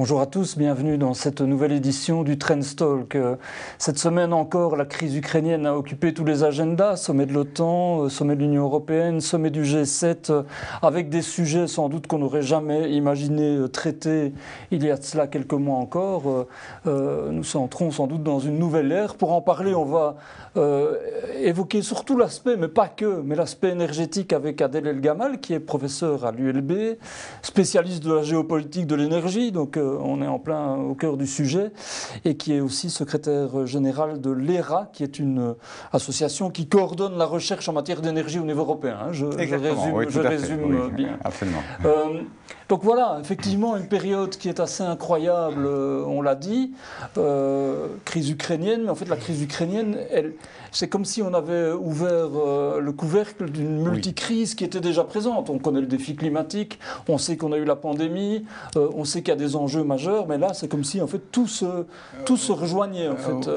Bonjour 0.00 0.22
à 0.22 0.26
tous, 0.26 0.56
bienvenue 0.56 0.96
dans 0.96 1.12
cette 1.12 1.42
nouvelle 1.42 1.72
édition 1.72 2.22
du 2.22 2.38
Trend 2.38 2.60
Talk. 2.74 3.16
Euh, 3.16 3.36
cette 3.76 3.98
semaine 3.98 4.32
encore, 4.32 4.74
la 4.74 4.86
crise 4.86 5.14
ukrainienne 5.14 5.66
a 5.66 5.76
occupé 5.76 6.14
tous 6.14 6.24
les 6.24 6.42
agendas, 6.42 6.96
sommet 6.96 7.26
de 7.26 7.34
l'OTAN, 7.34 8.04
euh, 8.04 8.08
sommet 8.08 8.34
de 8.34 8.40
l'Union 8.40 8.62
européenne, 8.62 9.20
sommet 9.20 9.50
du 9.50 9.62
G7, 9.62 10.30
euh, 10.30 10.42
avec 10.80 11.10
des 11.10 11.20
sujets 11.20 11.66
sans 11.66 11.90
doute 11.90 12.06
qu'on 12.06 12.20
n'aurait 12.20 12.40
jamais 12.40 12.90
imaginé 12.92 13.58
traiter 13.70 14.32
il 14.70 14.82
y 14.86 14.90
a 14.90 14.96
de 14.96 15.02
cela 15.02 15.26
quelques 15.26 15.52
mois 15.52 15.76
encore. 15.76 16.46
Nous 16.86 17.56
entrons 17.56 17.90
sans 17.90 18.06
doute 18.06 18.22
dans 18.22 18.38
une 18.38 18.58
nouvelle 18.58 18.90
ère. 18.92 19.16
Pour 19.16 19.34
en 19.34 19.42
parler, 19.42 19.74
on 19.74 19.84
va 19.84 20.16
évoquer 21.40 21.82
surtout 21.82 22.16
l'aspect, 22.16 22.56
mais 22.56 22.68
pas 22.68 22.88
que, 22.88 23.22
mais 23.22 23.34
l'aspect 23.36 23.70
énergétique 23.70 24.32
avec 24.32 24.60
Adèle 24.60 24.86
El 24.86 25.00
Gamal, 25.00 25.40
qui 25.40 25.54
est 25.54 25.60
professeur 25.60 26.24
à 26.24 26.32
l'ULB, 26.32 26.98
spécialiste 27.42 28.02
de 28.04 28.12
la 28.12 28.22
géopolitique 28.22 28.86
de 28.86 28.94
l'énergie, 28.94 29.52
donc 29.52 29.78
on 29.78 30.22
est 30.22 30.26
en 30.26 30.38
plein 30.38 30.74
au 30.76 30.94
cœur 30.94 31.16
du 31.16 31.26
sujet, 31.26 31.70
et 32.24 32.36
qui 32.36 32.54
est 32.54 32.60
aussi 32.60 32.90
secrétaire 32.90 33.66
général 33.66 34.20
de 34.20 34.30
l'ERA, 34.30 34.88
qui 34.92 35.02
est 35.02 35.18
une 35.18 35.54
association 35.92 36.50
qui 36.50 36.66
coordonne 36.66 37.16
la 37.16 37.26
recherche 37.26 37.68
en 37.68 37.72
matière 37.72 38.00
d'énergie 38.00 38.38
au 38.38 38.44
niveau 38.44 38.62
européen. 38.62 38.98
Hein. 39.02 39.12
Je, 39.12 39.26
résume, 39.26 40.90
bien. 40.94 41.18
Absolument. 41.24 41.62
Euh, 41.84 42.22
donc 42.70 42.84
voilà, 42.84 43.18
effectivement, 43.20 43.76
une 43.76 43.88
période 43.88 44.30
qui 44.30 44.48
est 44.48 44.60
assez 44.60 44.84
incroyable, 44.84 45.66
euh, 45.66 46.04
on 46.06 46.22
l'a 46.22 46.36
dit, 46.36 46.70
euh, 47.18 47.88
crise 48.04 48.30
ukrainienne, 48.30 48.82
mais 48.84 48.90
en 48.90 48.94
fait 48.94 49.08
la 49.08 49.16
crise 49.16 49.42
ukrainienne, 49.42 49.96
c'est 50.70 50.86
comme 50.86 51.04
si 51.04 51.20
on 51.20 51.34
avait 51.34 51.72
ouvert 51.72 52.28
euh, 52.32 52.80
le 52.80 52.92
couvercle 52.92 53.50
d'une 53.50 53.82
multicrise 53.82 54.54
qui 54.54 54.62
était 54.62 54.78
déjà 54.78 55.02
présente. 55.02 55.50
On 55.50 55.58
connaît 55.58 55.80
le 55.80 55.88
défi 55.88 56.14
climatique, 56.14 56.78
on 57.08 57.18
sait 57.18 57.36
qu'on 57.36 57.50
a 57.50 57.56
eu 57.56 57.64
la 57.64 57.74
pandémie, 57.74 58.44
euh, 58.76 58.88
on 58.94 59.04
sait 59.04 59.22
qu'il 59.22 59.30
y 59.30 59.36
a 59.36 59.36
des 59.36 59.56
enjeux 59.56 59.82
majeurs, 59.82 60.28
mais 60.28 60.38
là, 60.38 60.54
c'est 60.54 60.68
comme 60.68 60.84
si 60.84 61.02
en 61.02 61.08
fait 61.08 61.32
tout 61.32 61.48
se, 61.48 61.86
tout 62.24 62.36
se 62.36 62.52
rejoignait. 62.52 63.08
En 63.08 63.16
fait. 63.16 63.50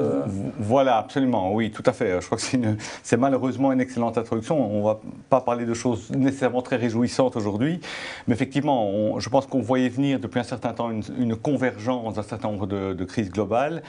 Voilà, 0.58 0.98
absolument, 0.98 1.54
oui, 1.54 1.70
tout 1.70 1.84
à 1.86 1.92
fait. 1.92 2.20
Je 2.20 2.26
crois 2.26 2.38
que 2.38 2.44
c'est 3.04 3.16
malheureusement 3.16 3.70
une 3.70 3.80
excellente 3.80 4.18
introduction. 4.18 4.60
On 4.74 4.80
ne 4.80 4.84
va 4.84 5.00
pas 5.30 5.40
parler 5.40 5.66
de 5.66 5.74
choses 5.74 6.10
nécessairement 6.10 6.62
très 6.62 6.76
réjouissantes 6.76 7.36
aujourd'hui, 7.36 7.78
mais 8.26 8.34
effectivement, 8.34 8.90
je 9.18 9.28
pense 9.28 9.46
qu'on 9.46 9.60
voyait 9.60 9.88
venir 9.88 10.20
depuis 10.20 10.40
un 10.40 10.44
certain 10.44 10.72
temps 10.72 10.90
une, 10.90 11.36
convergence 11.36 12.14
d'un 12.14 12.22
certain 12.22 12.48
nombre 12.48 12.66
de, 12.66 13.04
crises 13.04 13.30
globales. 13.30 13.82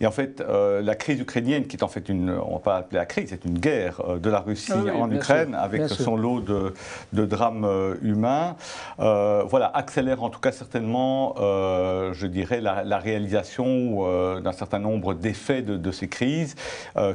Et 0.00 0.06
en 0.06 0.10
fait, 0.10 0.42
la 0.42 0.94
crise 0.94 1.20
ukrainienne, 1.20 1.66
qui 1.66 1.76
est 1.76 1.82
en 1.82 1.88
fait 1.88 2.08
une, 2.08 2.30
on 2.30 2.54
va 2.54 2.58
pas 2.58 2.76
appeler 2.78 2.98
la 2.98 3.06
crise, 3.06 3.28
c'est 3.30 3.44
une 3.44 3.58
guerre 3.58 4.00
euh, 4.08 4.18
de 4.18 4.30
la 4.30 4.40
Russie 4.40 4.72
ah 4.72 4.96
en 4.96 5.10
Ukraine, 5.10 5.54
avec 5.54 5.88
son 5.88 6.16
lot 6.16 6.40
de, 6.40 6.74
de 7.12 7.24
drames 7.24 7.64
euh, 7.64 7.94
humains. 8.02 8.56
Euh, 9.00 9.42
voilà, 9.48 9.70
accélère 9.74 10.22
en 10.22 10.30
tout 10.30 10.40
cas 10.40 10.52
certainement, 10.52 11.34
je 11.38 12.26
dirais, 12.26 12.60
la, 12.60 12.98
réalisation 12.98 14.40
d'un 14.40 14.52
certain 14.52 14.78
nombre 14.78 15.14
d'effets 15.14 15.62
de, 15.62 15.90
ces 15.90 16.08
crises 16.08 16.54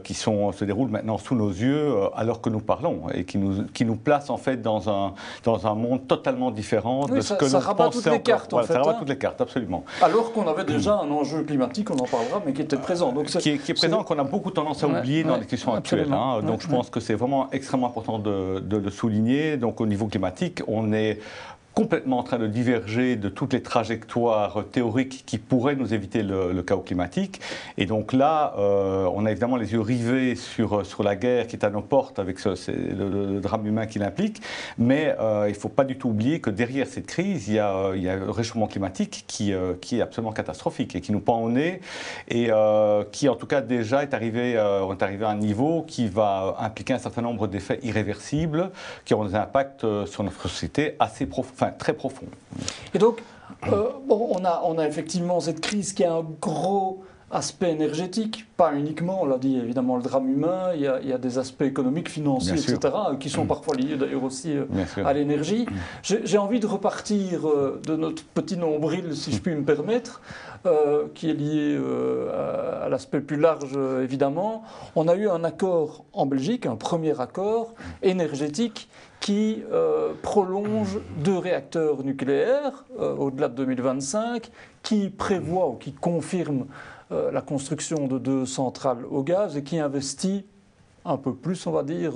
qui 0.04 0.14
sont, 0.14 0.52
se 0.52 0.66
déroulent 0.66 0.90
maintenant 0.90 1.18
sous 1.18 1.36
nos 1.36 1.50
yeux 1.50 1.94
alors 2.16 2.42
que 2.42 2.50
nous 2.50 2.60
parlons 2.60 3.04
et 3.14 3.24
qui 3.24 3.38
nous, 3.38 3.64
qui 3.74 3.86
nous 3.86 3.96
placent 3.96 4.30
en 4.30 4.38
fait 4.38 4.62
dans 4.62 4.90
un, 4.90 5.14
dans 5.44 5.68
un 5.68 5.76
monde 5.76 6.08
totalement 6.08 6.52
différent 6.52 7.06
de 7.06 7.22
ce 7.22 7.34
que 7.34 7.47
ça 7.48 7.60
rabat 7.60 7.90
toutes 7.90 8.06
les 8.06 8.22
cartes, 8.22 8.54
en 8.54 8.62
fait, 8.62 8.74
ça 8.74 8.80
rabat 8.80 8.92
hein. 8.92 8.96
toutes 9.00 9.10
les 9.10 9.18
cartes, 9.18 9.42
absolument. 9.42 9.84
Alors 10.02 10.32
qu'on 10.34 10.48
avait 10.48 10.64
déjà 10.64 10.96
un 10.96 11.12
enjeu 11.12 11.44
climatique, 11.44 11.90
on 11.90 11.98
en 11.98 12.06
parlera, 12.06 12.42
mais 12.46 12.54
qui 12.54 12.62
était 12.62 12.78
présent. 12.78 13.12
Donc 13.12 13.28
qui, 13.28 13.50
est, 13.50 13.58
qui 13.58 13.72
est 13.72 13.74
présent, 13.74 14.04
qu'on 14.04 14.20
a 14.20 14.24
beaucoup 14.24 14.52
tendance 14.52 14.84
à 14.84 14.88
oublier 14.88 15.24
dans 15.24 15.38
les 15.38 15.46
questions 15.46 15.74
actuelles. 15.74 16.12
Hein. 16.12 16.42
Donc 16.42 16.62
je 16.62 16.68
pense 16.68 16.90
que 16.90 17.00
c'est 17.00 17.16
vraiment 17.16 17.50
extrêmement 17.52 17.88
important 17.88 18.20
de, 18.20 18.60
de, 18.60 18.78
le 18.78 18.90
souligner. 18.90 19.58
Donc 19.58 19.82
au 19.82 19.86
niveau 19.86 20.08
climatique, 20.08 20.62
on 20.68 20.94
est 20.94 21.20
complètement 21.78 22.18
en 22.18 22.24
train 22.24 22.40
de 22.40 22.48
diverger 22.48 23.18
de 23.18 23.30
toutes 23.30 23.54
les 23.54 23.62
trajectoires 23.62 24.66
théoriques 24.72 25.22
qui 25.28 25.38
pourraient 25.38 25.76
nous 25.76 25.94
éviter 25.94 26.24
le, 26.24 26.64
chaos 26.64 26.82
climatique. 26.82 27.40
Et 27.78 27.86
donc 27.86 28.14
là, 28.14 28.56
euh, 28.58 29.08
on 29.14 29.28
a 29.28 29.32
évidemment 29.32 29.58
les 29.58 29.74
yeux 29.74 29.82
rivés 29.82 30.34
sur, 30.34 30.84
sur 30.88 31.04
la 31.04 31.16
guerre 31.16 31.46
qui 31.46 31.56
est 31.56 31.64
à 31.64 31.70
nos 31.70 31.84
portes 31.84 32.18
avec 32.18 32.44
le, 32.44 33.40
drame 33.42 33.68
humain 33.68 33.86
qui 33.86 34.00
l'implique. 34.00 34.42
Mais 34.80 35.16
euh, 35.20 35.46
il 35.50 35.54
ne 35.54 35.58
faut 35.58 35.70
pas 35.70 35.84
du 35.84 36.00
tout 36.00 36.10
oublier 36.10 36.42
que 36.42 36.50
derrière 36.50 36.88
cette 36.88 37.06
crise, 37.06 37.48
il 37.48 37.54
y 37.54 37.60
a, 37.60 37.92
il 37.96 38.06
le 38.06 38.32
réchauffement 38.32 38.66
climatique 38.66 39.26
qui, 39.28 39.54
euh, 39.54 39.74
qui 39.80 40.00
est 40.00 40.02
absolument 40.02 40.32
catastrophique 40.32 40.96
et 40.96 41.02
qui 41.02 41.12
nous 41.12 41.20
pend 41.20 41.42
au 41.42 41.52
nez 41.52 41.82
et 42.28 42.50
qui 43.12 43.30
en 43.30 43.36
tout 43.36 43.46
cas 43.46 43.62
déjà 43.62 44.02
est 44.02 44.16
arrivé, 44.16 44.54
est 44.54 45.04
arrivé 45.04 45.26
à 45.26 45.30
un 45.30 45.36
niveau 45.36 45.84
qui 45.88 46.08
va 46.08 46.56
impliquer 46.60 46.94
un 46.94 47.00
certain 47.00 47.22
nombre 47.22 47.46
d'effets 47.46 47.80
irréversibles 47.84 48.72
qui 49.06 49.14
auront 49.14 49.26
des 49.26 49.36
impacts 49.36 49.86
sur 50.06 50.24
notre 50.24 50.50
société 50.50 50.96
assez 51.00 51.28
profonds 51.28 51.67
très 51.72 51.94
profond. 51.94 52.26
Et 52.94 53.00
donc, 53.00 53.22
euh, 53.72 53.90
bon, 54.06 54.30
on, 54.32 54.46
a, 54.46 54.62
on 54.66 54.78
a 54.78 54.88
effectivement 54.88 55.40
cette 55.40 55.62
crise 55.62 55.94
qui 55.94 56.04
a 56.04 56.14
un 56.14 56.26
gros 56.42 57.04
aspect 57.30 57.72
énergétique, 57.72 58.46
pas 58.56 58.74
uniquement, 58.74 59.24
on 59.24 59.26
l'a 59.26 59.38
dit 59.38 59.58
évidemment 59.58 59.98
le 59.98 60.02
drame 60.02 60.30
humain, 60.30 60.72
il 60.74 60.82
y 60.82 60.88
a, 60.88 61.02
il 61.02 61.10
y 61.10 61.12
a 61.12 61.18
des 61.18 61.38
aspects 61.38 61.64
économiques, 61.64 62.08
financiers, 62.08 62.54
etc., 62.54 62.80
qui 63.20 63.30
sont 63.30 63.44
mm. 63.44 63.48
parfois 63.48 63.76
liés 63.76 63.98
d'ailleurs 63.98 64.24
aussi 64.24 64.56
euh, 64.56 64.66
à 65.04 65.12
l'énergie. 65.12 65.66
J'ai 66.04 66.38
envie 66.38 66.62
de 66.62 66.68
repartir 66.68 67.50
euh, 67.50 67.82
de 67.86 67.98
notre 67.98 68.24
petit 68.24 68.56
nombril, 68.56 69.14
si 69.14 69.34
je 69.34 69.42
puis 69.42 69.54
me 69.56 69.64
permettre, 69.64 70.22
qui 71.16 71.30
est 71.30 71.34
lié 71.34 71.80
à, 72.34 72.90
l'aspect 72.90 73.22
plus 73.22 73.38
large 73.38 73.78
évidemment. 74.02 74.64
On 74.98 75.08
a 75.08 75.16
eu 75.16 75.30
un 75.30 75.46
accord 75.46 76.04
en 76.12 76.26
Belgique, 76.26 76.66
un 76.66 76.76
premier 76.76 77.22
accord 77.22 77.74
énergétique 78.02 78.90
qui 79.28 79.62
euh, 79.74 80.14
prolonge 80.22 81.00
deux 81.18 81.38
réacteurs 81.38 82.02
nucléaires 82.02 82.86
euh, 82.98 83.14
au-delà 83.14 83.50
de 83.50 83.56
2025, 83.56 84.50
qui 84.84 85.10
prévoit 85.10 85.68
ou 85.68 85.74
qui 85.74 85.92
confirme 85.92 86.66
euh, 87.12 87.30
la 87.30 87.42
construction 87.42 88.08
de 88.08 88.20
deux 88.20 88.46
centrales 88.46 89.06
au 89.12 89.24
gaz 89.24 89.58
et 89.58 89.64
qui 89.64 89.80
investit 89.80 90.46
un 91.04 91.18
peu 91.18 91.34
plus, 91.36 91.68
on 91.68 91.72
va 91.72 91.84
dire, 91.84 92.14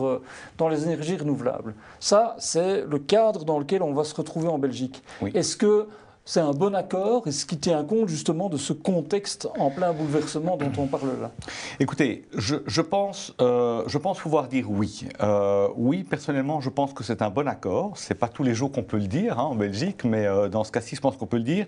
dans 0.58 0.70
les 0.70 0.86
énergies 0.86 1.18
renouvelables. 1.18 1.76
Ça, 2.00 2.38
c'est 2.40 2.86
le 2.86 3.00
cadre 3.00 3.44
dans 3.44 3.60
lequel 3.60 3.84
on 3.84 3.94
va 3.94 4.06
se 4.06 4.16
retrouver 4.16 4.48
en 4.48 4.58
Belgique. 4.58 5.04
Est-ce 5.34 5.58
que 5.58 5.88
c'est 6.31 6.40
un 6.40 6.53
bon 6.53 6.74
accord 6.75 7.28
et 7.28 7.31
ce 7.34 7.46
qui 7.46 7.58
tient 7.58 7.84
compte 7.84 8.08
justement 8.08 8.47
de 8.47 8.56
ce 8.56 8.72
contexte 8.72 9.50
en 9.59 9.69
plein 9.69 9.92
bouleversement 9.92 10.56
dont 10.56 10.72
on 10.78 10.88
parle 10.88 11.19
là 11.22 11.31
Écoutez, 11.78 12.24
je, 12.38 12.81
pense, 12.81 13.36
euh, 13.42 13.84
je 13.88 13.97
pense 13.97 14.18
pouvoir 14.18 14.47
dire 14.47 14.72
oui. 14.72 15.09
Euh, 15.20 15.68
oui, 15.75 16.06
personnellement, 16.06 16.62
je 16.62 16.70
pense 16.70 16.94
que 16.94 17.03
c'est 17.03 17.22
un 17.22 17.30
bon 17.30 17.50
accord. 17.50 17.97
Ce 17.97 18.14
n'est 18.14 18.18
pas 18.18 18.30
tous 18.30 18.44
les 18.44 18.53
jours 18.53 18.72
qu'on 18.72 18.84
peut 18.84 19.00
le 19.00 19.08
dire 19.08 19.40
hein, 19.40 19.44
en 19.44 19.56
Belgique, 19.56 20.06
mais 20.06 20.25
euh, 20.25 20.47
dans 20.47 20.64
ce 20.64 20.72
cas-ci, 20.72 20.96
je 20.96 21.02
pense 21.02 21.18
qu'on 21.18 21.25
peut 21.25 21.36
le 21.36 21.44
dire. 21.44 21.66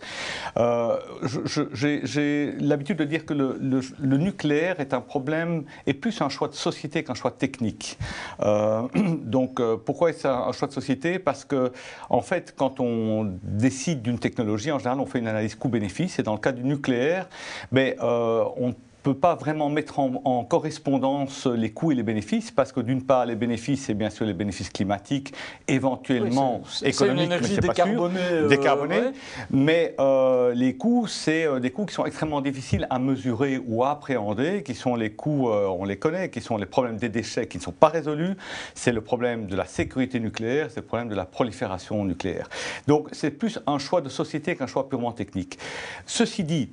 J'ai 1.74 2.54
l'habitude 2.58 3.00
de 3.00 3.04
dire 3.04 3.26
que 3.26 3.34
le, 3.34 3.58
le, 3.60 4.18
nucléaire 4.18 4.80
est 4.80 4.94
un 4.94 5.02
problème, 5.02 5.66
et 5.88 5.94
plus 5.94 6.22
un 6.22 6.30
choix 6.30 6.48
de 6.48 6.54
société 6.54 7.04
qu'un 7.04 7.16
choix 7.16 7.32
technique. 7.32 7.98
donc, 8.40 9.62
pourquoi 9.84 10.12
est-ce 10.12 10.26
un 10.26 10.54
choix 10.54 10.70
de 10.70 10.74
société? 10.74 11.20
Parce 11.20 11.44
que, 11.44 11.74
en 12.10 12.22
fait, 12.22 12.54
quand 12.56 12.80
on 12.80 13.34
décide 13.44 14.02
d'une 14.02 14.20
technologie, 14.20 14.53
en 14.72 14.80
général, 14.80 15.00
on 15.00 15.06
fait 15.06 15.20
une 15.20 15.28
analyse 15.28 15.56
coût-bénéfice. 15.56 16.20
Et 16.20 16.24
dans 16.24 16.34
le 16.34 16.40
cas 16.40 16.52
du 16.52 16.64
nucléaire, 16.64 17.28
mais, 17.72 17.96
euh, 18.02 18.44
on 18.58 18.74
peut 19.04 19.14
pas 19.14 19.36
vraiment 19.36 19.70
mettre 19.70 20.00
en, 20.00 20.44
correspondance 20.46 21.46
les 21.46 21.72
coûts 21.72 21.92
et 21.92 21.96
les 21.96 22.04
bénéfices, 22.04 22.52
parce 22.52 22.72
que 22.72 22.80
d'une 22.80 23.04
part, 23.04 23.26
les 23.26 23.36
bénéfices, 23.36 23.86
c'est 23.86 23.94
bien 23.94 24.10
sûr 24.10 24.26
les 24.26 24.34
bénéfices 24.34 24.70
climatiques, 24.70 25.34
éventuellement 25.68 26.62
économiques, 26.84 27.30
mais 27.30 27.48
c'est 27.48 27.66
pas 27.66 27.74
sûr, 27.74 28.10
décarbonés, 28.48 29.12
mais 29.52 29.96
euh, 30.00 30.54
les 30.54 30.76
coûts, 30.78 31.08
c'est 31.08 31.46
euh, 31.46 31.60
des 31.60 31.72
coûts 31.72 31.86
qui 31.86 31.94
sont 31.94 32.06
extrêmement 32.06 32.42
difficiles 32.42 32.88
à 32.90 32.98
mesurer 32.98 33.62
ou 33.66 33.84
à 33.84 33.92
appréhender, 33.92 34.64
qui 34.64 34.74
sont 34.74 34.96
les 34.96 35.12
coûts, 35.12 35.50
euh, 35.50 35.68
on 35.68 35.84
les 35.84 35.98
connaît, 35.98 36.30
qui 36.30 36.42
sont 36.42 36.58
les 36.58 36.66
problèmes 36.66 36.98
des 36.98 37.10
déchets 37.10 37.48
qui 37.48 37.58
ne 37.58 37.64
sont 37.64 37.72
pas 37.72 37.90
résolus, 37.90 38.36
c'est 38.74 38.94
le 38.94 39.02
problème 39.02 39.48
de 39.48 39.56
la 39.56 39.66
sécurité 39.66 40.20
nucléaire, 40.20 40.68
c'est 40.70 40.80
le 40.80 40.86
problème 40.86 41.10
de 41.10 41.16
la 41.16 41.26
prolifération 41.26 42.06
nucléaire. 42.06 42.50
Donc 42.88 43.10
c'est 43.12 43.32
plus 43.32 43.60
un 43.68 43.80
choix 43.80 44.00
de 44.00 44.10
société 44.10 44.56
qu'un 44.56 44.68
choix 44.68 44.88
purement 44.88 45.12
technique. 45.12 45.60
Ceci 46.06 46.44
dit, 46.44 46.70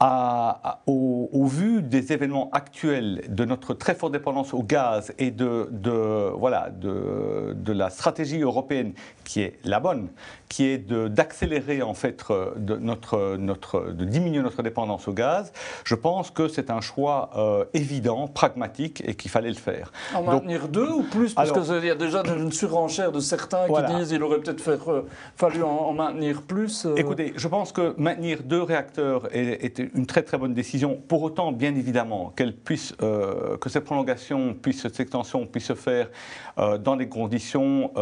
au, 0.00 1.46
vu 1.46 1.82
des 1.82 2.12
événements 2.12 2.50
actuels, 2.52 3.24
de 3.28 3.44
notre 3.44 3.74
très 3.74 3.94
forte 3.94 4.12
dépendance 4.12 4.54
au 4.54 4.62
gaz 4.62 5.12
et 5.18 5.30
de, 5.30 5.68
de 5.70 6.30
voilà, 6.36 6.70
de, 6.70 7.54
de, 7.56 7.72
la 7.72 7.90
stratégie 7.90 8.40
européenne 8.40 8.92
qui 9.24 9.40
est 9.40 9.58
la 9.64 9.80
bonne, 9.80 10.08
qui 10.48 10.66
est 10.66 10.78
d'accélérer 10.78 11.82
en 11.82 11.94
fait, 11.94 12.24
de, 12.56 12.76
notre, 12.76 13.36
notre, 13.36 13.92
de 13.92 14.04
diminuer 14.04 14.42
notre 14.42 14.62
dépendance 14.62 15.08
au 15.08 15.12
gaz, 15.12 15.52
je 15.84 15.94
pense 15.94 16.30
que 16.30 16.48
c'est 16.48 16.70
un 16.70 16.80
choix 16.80 17.30
euh, 17.36 17.64
évident, 17.74 18.28
pragmatique 18.28 19.02
et 19.06 19.14
qu'il 19.14 19.30
fallait 19.30 19.50
le 19.50 19.54
faire. 19.54 19.92
En 20.14 20.22
maintenir 20.22 20.68
deux 20.68 20.90
ou 20.90 21.02
plus? 21.02 21.34
Parce 21.34 21.52
qu'il 21.52 21.84
y 21.84 21.90
a 21.90 21.94
déjà 21.94 22.22
une 22.24 22.52
surenchère 22.52 23.12
de 23.12 23.20
certains 23.20 23.66
qui 23.66 23.94
disent 23.94 24.08
qu'il 24.08 24.22
aurait 24.22 24.40
peut-être 24.40 24.90
euh, 24.90 25.06
fallu 25.36 25.62
en, 25.62 25.92
maintenir 25.92 26.42
plus. 26.42 26.86
Euh. 26.86 26.94
Écoutez, 26.96 27.32
je 27.36 27.48
pense 27.48 27.72
que 27.72 27.94
maintenir 27.98 28.42
deux 28.42 28.62
réacteurs 28.62 29.28
est, 29.34 29.80
une 29.94 30.06
très 30.06 30.22
très 30.22 30.38
bonne 30.38 30.54
décision. 30.54 31.00
Pour 31.08 31.22
autant, 31.22 31.52
bien 31.52 31.74
évidemment, 31.74 32.32
qu'elle 32.36 32.54
puisse, 32.54 32.94
que 32.98 33.68
cette 33.68 33.84
prolongation 33.84 34.54
puisse, 34.54 34.82
cette 34.82 35.00
extension 35.00 35.46
puisse 35.46 35.66
se 35.66 35.74
faire 35.74 36.08
dans 36.56 36.96
des 36.96 37.08
conditions 37.08 37.92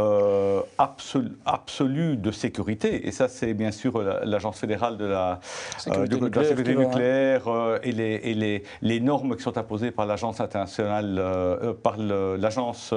absolues 0.79 2.17
de 2.17 2.31
sécurité. 2.31 3.07
Et 3.07 3.13
ça, 3.13 3.29
c'est 3.29 3.55
bien 3.55 3.71
sûr 3.71 4.03
l'Agence 4.25 4.59
fédérale 4.59 4.97
de 4.97 5.05
la 5.05 5.41
sécurité 5.79 6.75
nucléaire, 6.75 7.49
et, 7.83 7.93
les, 7.93 8.21
et 8.25 8.35
les, 8.35 8.63
les, 8.83 9.01
normes 9.01 9.37
qui 9.37 9.43
sont 9.43 9.59
imposées 9.59 9.91
par 9.91 10.07
l'Agence 10.07 10.41
internationale, 10.41 11.23
par 11.83 11.97
l'Agence 11.97 12.95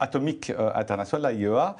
atomique 0.00 0.52
internationale, 0.74 1.36
l'AIEA, 1.36 1.76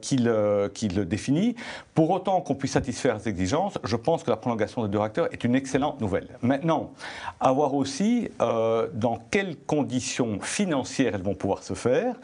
qui 0.00 0.16
le, 0.16 0.70
qui, 0.72 0.88
le, 0.88 1.04
définit. 1.04 1.54
Pour 1.94 2.10
autant 2.10 2.40
qu'on 2.40 2.54
puisse 2.54 2.72
satisfaire 2.72 3.20
ces 3.20 3.30
exigences, 3.30 3.78
je 3.84 3.96
pense 3.96 4.22
que 4.22 4.30
la 4.30 4.36
prolongation 4.36 4.82
des 4.82 4.88
deux 4.88 4.98
réacteurs 4.98 5.28
est 5.32 5.44
une 5.44 5.54
excellente 5.54 6.00
nouvelle. 6.00 6.28
Maintenant, 6.42 6.92
à 7.40 7.52
voir 7.52 7.74
aussi 7.74 8.28
euh, 8.40 8.88
dans 8.94 9.18
quelles 9.30 9.56
conditions 9.56 10.40
financières 10.40 11.14
elles 11.14 11.22
vont 11.22 11.34
pouvoir 11.34 11.62
se 11.62 11.74
faire, 11.74 12.14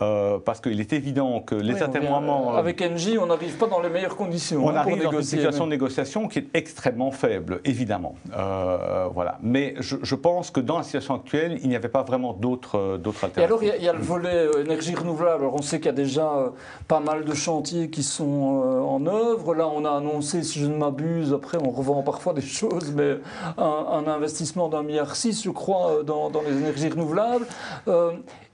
euh, 0.00 0.38
parce 0.38 0.60
qu'il 0.60 0.80
est 0.80 0.92
évident 0.92 1.40
que 1.40 1.54
les 1.54 1.82
atermoiements... 1.82 2.54
Euh, 2.54 2.58
avec 2.58 2.80
Engie, 2.82 3.18
on 3.18 3.26
n'arrive 3.26 3.56
pas 3.56 3.66
dans 3.66 3.80
les 3.80 3.88
meilleures 3.88 4.16
conditions. 4.16 4.64
On 4.64 4.70
hein, 4.70 4.76
arrive 4.76 5.02
dans 5.02 5.12
une 5.12 5.22
situation 5.22 5.64
de 5.64 5.70
négociation 5.70 6.28
qui 6.28 6.40
est 6.40 6.48
extrêmement 6.54 7.10
faible, 7.10 7.60
évidemment. 7.64 8.14
voilà. 8.32 9.38
Mais 9.42 9.74
je, 9.80 10.14
pense 10.14 10.50
que 10.50 10.60
dans 10.60 10.78
la 10.78 10.84
situation 10.84 11.14
actuelle, 11.14 11.58
il 11.62 11.68
n'y 11.68 11.76
avait 11.76 11.88
pas 11.88 12.02
vraiment 12.02 12.32
d'autres 12.32 13.00
alternatives. 13.04 13.38
Et 13.38 13.44
alors, 13.44 13.62
il 13.62 13.84
y, 13.84 13.88
a 13.88 13.92
le 13.92 13.98
volet 14.06 14.48
énergie 14.60 14.94
renouvelable. 14.94 15.42
Alors, 15.42 15.54
on 15.54 15.62
sait 15.62 15.78
qu'il 15.78 15.86
y 15.86 15.90
a 15.90 15.92
déjà 15.92 16.52
pas 16.88 17.00
mal 17.00 17.24
de 17.24 17.34
chantiers 17.34 17.90
qui 17.90 18.02
sont 18.02 18.24
en 18.24 19.04
œuvre. 19.06 19.54
Là, 19.54 19.68
on 19.68 19.84
a 19.84 19.90
annoncé, 19.90 20.42
si 20.42 20.60
je 20.60 20.66
ne 20.66 20.76
m'abuse, 20.76 21.32
après 21.32 21.58
on 21.58 21.70
revend 21.70 22.02
parfois 22.02 22.32
des 22.32 22.40
choses, 22.60 22.92
mais 22.94 23.18
un, 23.58 24.04
investissement 24.06 24.68
d'un 24.68 24.82
milliard 24.82 25.16
six, 25.16 25.42
je 25.42 25.50
crois, 25.50 26.02
dans, 26.04 26.30
les 26.46 26.56
énergies 26.56 26.88
renouvelables. 26.88 27.46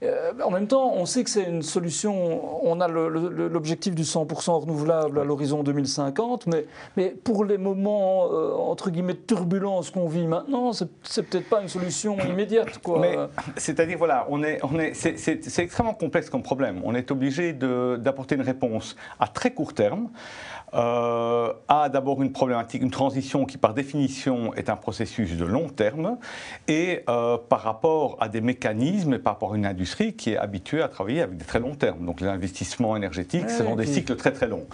Euh, 0.03 0.31
en 0.43 0.51
même 0.51 0.67
temps, 0.67 0.93
on 0.93 1.05
sait 1.05 1.23
que 1.23 1.29
c'est 1.29 1.43
une 1.43 1.61
solution. 1.61 2.65
On 2.65 2.81
a 2.81 2.87
l'objectif 2.87 3.95
du 3.95 4.03
100% 4.03 4.61
renouvelable 4.61 5.19
à 5.19 5.23
l'horizon 5.23 5.63
2050, 5.63 6.47
mais, 6.47 6.65
mais 6.97 7.09
pour 7.09 7.45
les 7.45 7.57
moments 7.57 8.27
euh, 8.31 8.53
entre 8.53 8.89
guillemets 8.89 9.13
de 9.13 9.19
turbulence 9.19 9.91
qu'on 9.91 10.07
vit 10.07 10.27
maintenant, 10.27 10.71
c'est 10.73 11.23
peut-être 11.23 11.49
pas 11.49 11.61
une 11.61 11.69
solution 11.69 12.17
immédiate. 12.19 12.79
C'est-à-dire, 13.57 13.97
voilà, 13.97 14.25
on 14.29 14.43
est, 14.43 14.59
on 14.63 14.79
est, 14.79 14.93
c'est 14.93 15.59
extrêmement 15.59 15.93
complexe 15.93 16.29
comme 16.29 16.43
problème. 16.43 16.81
On 16.83 16.95
est 16.95 17.11
obligé 17.11 17.53
d'apporter 17.53 18.35
une 18.35 18.41
réponse 18.41 18.95
à 19.19 19.27
très 19.27 19.51
court 19.51 19.73
terme 19.73 20.09
euh, 20.73 21.53
a 21.67 21.89
d'abord 21.89 22.21
une 22.21 22.31
problématique, 22.31 22.81
une 22.81 22.91
transition 22.91 23.45
qui 23.45 23.57
par 23.57 23.73
définition 23.73 24.53
est 24.53 24.69
un 24.69 24.75
processus 24.75 25.37
de 25.37 25.45
long 25.45 25.69
terme, 25.69 26.17
et 26.67 27.03
euh, 27.09 27.37
par 27.37 27.61
rapport 27.61 28.17
à 28.19 28.29
des 28.29 28.41
mécanismes 28.41 29.13
et 29.13 29.19
par 29.19 29.33
rapport 29.33 29.53
à 29.53 29.57
une 29.57 29.65
industrie 29.65 30.13
qui 30.13 30.31
est 30.31 30.37
habituée 30.37 30.81
à 30.81 30.87
travailler 30.87 31.21
avec 31.21 31.37
des 31.37 31.45
très 31.45 31.59
longs 31.59 31.75
termes. 31.75 32.05
Donc 32.05 32.21
les 32.21 32.27
investissements 32.27 32.95
énergétiques, 32.95 33.49
ce 33.49 33.63
sont 33.63 33.75
des 33.75 33.85
cycles 33.85 34.15
très 34.15 34.31
très 34.31 34.47
longs. 34.47 34.67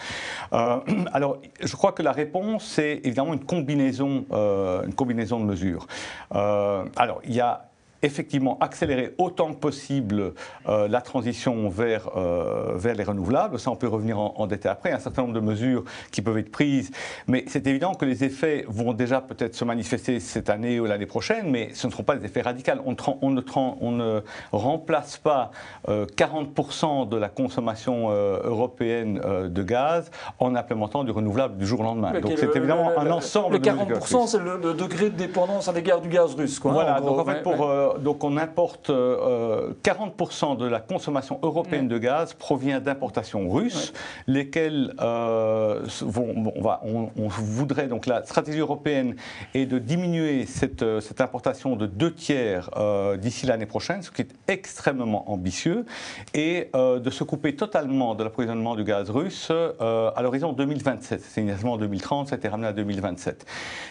Euh, 0.53 0.79
alors 1.13 1.37
je 1.61 1.75
crois 1.75 1.91
que 1.91 2.03
la 2.03 2.11
réponse, 2.11 2.65
c'est 2.65 3.01
évidemment 3.03 3.33
une 3.33 3.45
combinaison, 3.45 4.25
une 4.31 4.93
combinaison 4.93 5.39
de 5.39 5.45
mesures. 5.45 5.87
alors 6.31 7.21
il 7.25 7.33
y 7.33 7.41
a 7.41 7.68
effectivement 8.01 8.57
accélérer 8.59 9.13
autant 9.17 9.53
que 9.53 9.59
possible 9.59 10.33
euh, 10.67 10.87
la 10.87 11.01
transition 11.01 11.69
vers, 11.69 12.09
euh, 12.15 12.73
vers 12.75 12.95
les 12.95 13.03
renouvelables. 13.03 13.59
Ça, 13.59 13.71
on 13.71 13.75
peut 13.75 13.87
revenir 13.87 14.19
en, 14.19 14.47
détail 14.47 14.71
après. 14.71 14.91
Un 14.91 14.99
certain 14.99 15.23
nombre 15.23 15.33
de 15.33 15.39
mesures 15.39 15.83
qui 16.11 16.21
peuvent 16.21 16.37
être 16.37 16.51
prises. 16.51 16.91
Mais 17.27 17.45
c'est 17.47 17.67
évident 17.67 17.93
que 17.93 18.05
les 18.05 18.23
effets 18.23 18.65
vont 18.67 18.93
déjà 18.93 19.21
peut-être 19.21 19.55
se 19.55 19.65
manifester 19.65 20.19
cette 20.19 20.49
année 20.49 20.79
ou 20.79 20.85
l'année 20.85 21.05
prochaine, 21.05 21.49
mais 21.49 21.69
ce 21.73 21.87
ne 21.87 21.91
seront 21.91 22.03
pas 22.03 22.15
des 22.15 22.25
effets 22.25 22.41
radicaux. 22.41 22.71
On, 22.85 22.95
on, 23.21 23.29
ne, 23.31 23.41
on 23.81 23.91
ne, 23.91 24.21
remplace 24.51 25.17
pas 25.17 25.51
40% 25.87 27.03
euh, 27.03 27.05
de 27.05 27.17
la 27.17 27.29
consommation 27.29 28.09
européenne 28.09 29.21
de 29.47 29.63
gaz 29.63 30.11
en 30.39 30.55
implémentant 30.55 31.03
du 31.03 31.11
renouvelable 31.11 31.57
du 31.57 31.65
jour 31.65 31.79
au 31.79 31.83
lendemain. 31.83 32.19
donc 32.19 32.33
c'est 32.37 32.55
évidemment 32.55 32.91
un 32.97 33.09
ensemble 33.11 33.55
le 33.55 33.59
40%, 33.59 34.27
c'est 34.27 34.39
le, 34.39 34.73
degré 34.73 35.09
de 35.09 35.15
dépendance 35.15 35.67
à 35.67 35.71
l'égard 35.71 36.01
du 36.01 36.09
gaz 36.09 36.35
russe. 36.35 36.59
Quoi, 36.59 36.71
voilà, 36.71 36.99
donc 37.01 37.19
en 37.19 37.25
fait, 37.25 37.41
pour 37.41 37.69
donc 37.97 38.23
on 38.23 38.37
importe 38.37 38.89
40% 38.89 38.91
euh, 38.93 40.55
de 40.55 40.65
la 40.65 40.79
consommation 40.79 41.39
européenne 41.41 41.87
de 41.87 41.97
gaz 41.97 42.33
provient 42.33 42.79
d'importations 42.79 43.49
russes, 43.49 43.93
lesquelles 44.27 44.93
euh, 44.99 45.81
vont, 46.01 46.53
on, 46.55 46.61
va, 46.61 46.81
on, 46.83 47.27
voudrait 47.27 47.87
donc 47.87 48.05
la 48.05 48.23
stratégie 48.23 48.59
européenne 48.59 49.15
est 49.53 49.65
de 49.65 49.79
diminuer 49.79 50.45
cette, 50.45 50.83
euh, 50.83 51.01
cette 51.01 51.21
importation 51.21 51.75
de 51.75 51.85
deux 51.85 52.13
tiers 52.13 52.69
d'ici 53.17 53.45
l'année 53.45 53.65
prochaine, 53.65 54.01
ce 54.01 54.11
qui 54.11 54.21
est 54.21 54.35
extrêmement 54.47 55.31
ambitieux, 55.31 55.85
et 56.33 56.69
de 56.73 57.09
se 57.09 57.23
couper 57.23 57.55
totalement 57.55 58.15
de 58.15 58.23
l'approvisionnement 58.23 58.75
du 58.75 58.83
gaz 58.83 59.09
russe 59.09 59.51
à 59.51 60.21
l'horizon 60.21 60.53
2027. 60.53 61.21
C'est 61.21 61.41
initialement 61.41 61.73
en 61.73 61.77
2030, 61.77 62.29
ça 62.29 62.35
a 62.35 62.37
été 62.37 62.47
ramené 62.47 62.67
à 62.67 62.73
2027. 62.73 63.45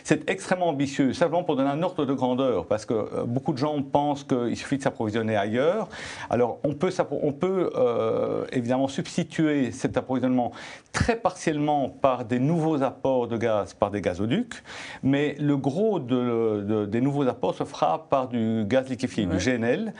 C'est 0.04 0.28
extrêmement 0.30 0.68
ambitieux, 0.68 1.12
simplement 1.12 1.44
pour 1.44 1.56
donner 1.56 1.70
un 1.70 1.82
ordre 1.82 2.04
de 2.04 2.12
grandeur, 2.12 2.66
parce 2.66 2.86
que 2.86 3.24
beaucoup 3.24 3.52
de 3.52 3.58
gens 3.58 3.74
pense 3.88 4.24
qu'il 4.24 4.56
suffit 4.56 4.78
de 4.78 4.82
s'approvisionner 4.82 5.36
ailleurs. 5.36 5.88
Alors 6.30 6.58
on 6.64 6.74
peut, 6.74 6.90
on 7.10 7.32
peut 7.32 7.70
euh, 7.74 8.44
évidemment 8.52 8.88
substituer 8.88 9.70
cet 9.72 9.96
approvisionnement 9.96 10.52
très 10.92 11.16
partiellement 11.16 11.88
par 11.88 12.24
des 12.24 12.38
nouveaux 12.38 12.82
apports 12.82 13.28
de 13.28 13.36
gaz, 13.36 13.74
par 13.74 13.90
des 13.90 14.00
gazoducs, 14.00 14.62
mais 15.02 15.36
le 15.38 15.56
gros 15.56 16.00
de, 16.00 16.86
des 16.86 17.00
nouveaux 17.00 17.28
apports 17.28 17.54
se 17.54 17.64
fera 17.64 18.08
par 18.08 18.28
du 18.28 18.64
gaz 18.66 18.88
liquéfié, 18.88 19.26
du 19.26 19.36
GNL. 19.36 19.92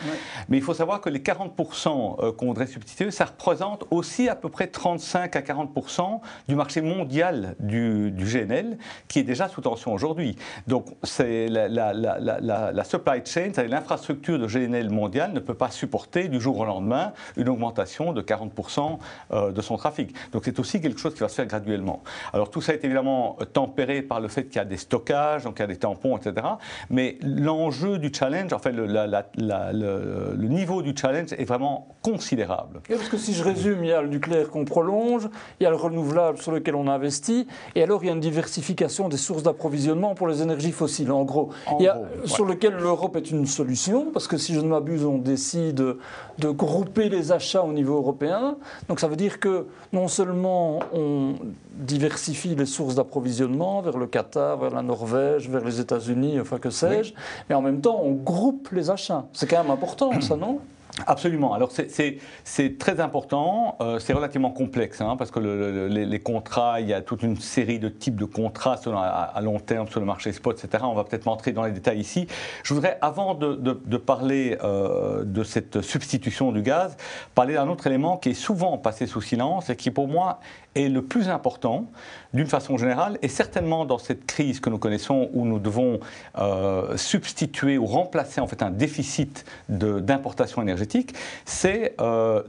Mais 0.49 0.57
il 0.57 0.63
faut 0.63 0.75
savoir 0.75 1.01
que 1.01 1.11
les 1.11 1.21
40% 1.21 2.17
euh, 2.21 2.33
qu'on 2.33 2.47
voudrait 2.47 2.67
substituer, 2.67 3.11
ça 3.11 3.27
représente 3.27 3.85
aussi 3.91 4.29
à 4.29 4.35
peu 4.35 4.49
près 4.49 4.67
35 4.67 5.37
à 5.37 5.41
40% 5.41 6.21
du 6.49 6.55
marché 6.55 6.81
mondial 6.81 7.55
du, 7.61 8.11
du, 8.11 8.25
GNL, 8.25 8.79
qui 9.09 9.21
est 9.21 9.25
déjà 9.25 9.49
sous 9.49 9.61
tension 9.61 9.93
aujourd'hui. 9.93 10.37
Donc 10.67 10.87
c'est 11.03 11.49
la, 11.49 11.69
la, 11.69 11.93
la, 11.93 12.73
la, 12.73 12.85
supply 12.85 13.21
chain, 13.25 13.51
c'est 13.55 13.69
l'infrastructure 13.79 14.39
de 14.39 14.47
GNL 14.47 14.91
mondiale 14.91 15.33
ne 15.33 15.41
peut 15.41 15.55
pas 15.55 15.71
supporter 15.71 16.29
du 16.29 16.41
jour 16.41 16.59
au 16.59 16.65
lendemain 16.65 17.13
une 17.37 17.49
augmentation 17.49 18.13
de 18.13 18.23
40% 18.23 18.99
euh, 19.33 19.53
de 19.53 19.61
son 19.63 19.77
trafic. 19.77 20.15
Donc 20.33 20.43
c'est 20.45 20.59
aussi 20.59 20.81
quelque 20.81 20.99
chose 20.99 21.15
qui 21.15 21.21
va 21.21 21.29
se 21.29 21.37
faire 21.37 21.47
graduellement. 21.47 22.03
Alors 22.33 22.51
tout 22.51 22.61
ça 22.61 22.75
est 22.75 22.85
évidemment 22.85 23.37
tempéré 23.53 24.03
par 24.03 24.21
le 24.21 24.29
fait 24.29 24.45
qu'il 24.45 24.57
y 24.57 24.59
a 24.59 24.65
des 24.65 24.77
stockages, 24.77 25.45
donc 25.45 25.55
il 25.59 25.61
y 25.61 25.65
a 25.65 25.69
des 25.69 25.77
tampons, 25.77 26.17
etc. 26.17 26.47
Mais 26.91 27.19
l'enjeu 27.23 27.99
du 27.99 28.13
challenge, 28.13 28.53
enfin 28.53 28.71
le, 28.71 28.87
le, 28.87 30.49
niveau 30.49 30.83
du 30.83 30.95
challenge 30.97 31.33
est 31.33 31.45
vraiment 31.45 31.89
considérable. 32.03 32.81
parce 32.89 33.09
que 33.09 33.17
si 33.17 33.35
je 33.35 33.45
résume, 33.45 33.85
il 33.85 33.91
y 33.91 33.93
a 33.93 34.03
le 34.03 34.09
nucléaire 34.09 34.49
qu'on 34.51 34.65
prolonge, 34.65 35.29
il 35.61 35.65
y 35.65 35.67
a 35.67 35.71
le 35.71 35.77
renouvelable 35.77 36.39
sur 36.39 36.51
lequel 36.51 36.75
on 36.75 36.89
investit, 36.89 37.47
et 37.75 37.83
alors 37.83 38.03
il 38.03 38.07
y 38.09 38.11
a 38.11 38.15
une 38.15 38.21
diversification 38.21 39.09
des 39.09 39.19
sources 39.19 39.43
d'approvisionnement 39.43 40.15
pour 40.15 40.27
les 40.27 40.43
énergies 40.43 40.73
fossiles, 40.73 41.13
en 41.13 41.25
gros. 41.25 41.51
il 41.79 41.85
y 41.85 41.89
a, 41.89 42.01
sur 42.25 42.45
lequel 42.45 42.75
l'Europe 42.75 43.15
est 43.17 43.31
une 43.31 43.47
solution, 43.69 44.11
parce 44.13 44.27
que 44.27 44.39
si 44.39 44.55
je 44.55 44.61
ne 44.61 44.69
m'abuse, 44.69 45.05
on 45.05 45.19
décide 45.19 45.97
de 46.39 46.51
grouper 46.51 47.11
les 47.11 47.33
achats 47.33 47.63
au 47.63 47.73
niveau 47.73 47.97
européen. 47.97 48.57
Donc 48.89 48.99
ça 48.99 49.09
veut 49.09 49.17
dire 49.17 49.41
que 49.41 49.67
non 49.93 50.09
seulement 50.09 50.81
on 50.95 51.35
diversifie 51.75 52.55
les 52.55 52.65
sources 52.65 52.95
d'approvisionnement 52.95 53.83
vers 53.83 53.99
le 53.99 54.07
Qatar, 54.07 54.57
vers 54.57 54.71
la 54.71 54.83
Norvège, 54.83 55.51
vers 55.51 55.65
les 55.65 55.81
États-Unis, 55.81 56.41
enfin 56.41 56.59
que 56.59 56.71
sais-je, 56.71 57.13
mais 57.49 57.55
en 57.55 57.61
même 57.63 57.81
temps 57.83 58.01
on 58.03 58.13
groupe 58.13 58.71
les 58.73 58.89
achats. 58.89 59.27
C'est 59.35 59.47
quand 59.47 59.63
même 59.63 59.71
important, 59.71 60.19
ça, 60.21 60.37
non? 60.37 60.61
Absolument. 61.07 61.55
Alors 61.55 61.71
c'est 61.71 62.79
très 62.79 63.01
important, 63.01 63.77
euh, 63.81 63.99
c'est 63.99 64.13
relativement 64.13 64.51
complexe, 64.51 65.01
hein, 65.01 65.17
parce 65.17 65.31
que 65.31 65.39
les, 65.39 66.21
contrats, 66.21 66.81
il 66.81 66.89
y 66.89 66.95
a 66.95 67.01
toute 67.01 67.23
une 67.23 67.37
série 67.37 67.79
de 67.79 67.89
types 67.89 68.17
de 68.17 68.25
contrats 68.25 68.77
à, 68.87 69.41
long 69.41 69.61
terme 69.61 69.89
sur 69.89 70.01
le 70.01 70.07
marché 70.07 70.33
spot, 70.33 70.63
etc. 70.63 70.85
On 70.87 70.95
va 70.95 71.05
peut-être 71.05 71.27
m'entrer 71.27 71.53
dans 71.53 71.65
les 71.65 71.73
détails 71.73 72.01
ici. 72.01 72.27
Je 72.65 72.75
voudrais, 72.75 72.99
avant 73.01 73.35
de, 73.35 73.97
parler 73.97 74.59
euh, 74.63 75.25
de 75.25 75.45
cette 75.45 75.81
substitution 75.83 76.53
du 76.53 76.63
gaz, 76.63 76.97
parler 77.35 77.55
d'un 77.55 77.69
autre 77.69 77.87
élément 77.87 78.17
qui 78.17 78.31
est 78.31 78.35
souvent 78.35 78.79
passé 78.79 79.07
sous 79.07 79.21
silence 79.21 79.71
et 79.71 79.77
qui 79.77 79.91
pour 79.91 80.09
moi 80.09 80.41
est 80.75 80.89
le 80.89 81.03
plus 81.03 81.29
important 81.29 81.87
d'une 82.35 82.47
façon 82.47 82.77
générale, 82.77 83.19
et 83.23 83.29
certainement 83.29 83.85
dans 83.85 83.99
cette 83.99 84.27
crise 84.27 84.61
que 84.61 84.71
nous 84.71 84.79
connaissons 84.79 85.31
où 85.33 85.45
nous 85.45 85.59
devons 85.59 86.01
euh, 86.39 86.97
substituer 86.97 87.79
ou 87.79 87.87
remplacer 87.87 88.41
en 88.41 88.47
fait 88.47 88.63
un 88.63 88.71
déficit 88.71 89.45
d'importation 89.69 90.63
énergétique 90.63 91.15
c'est 91.45 91.97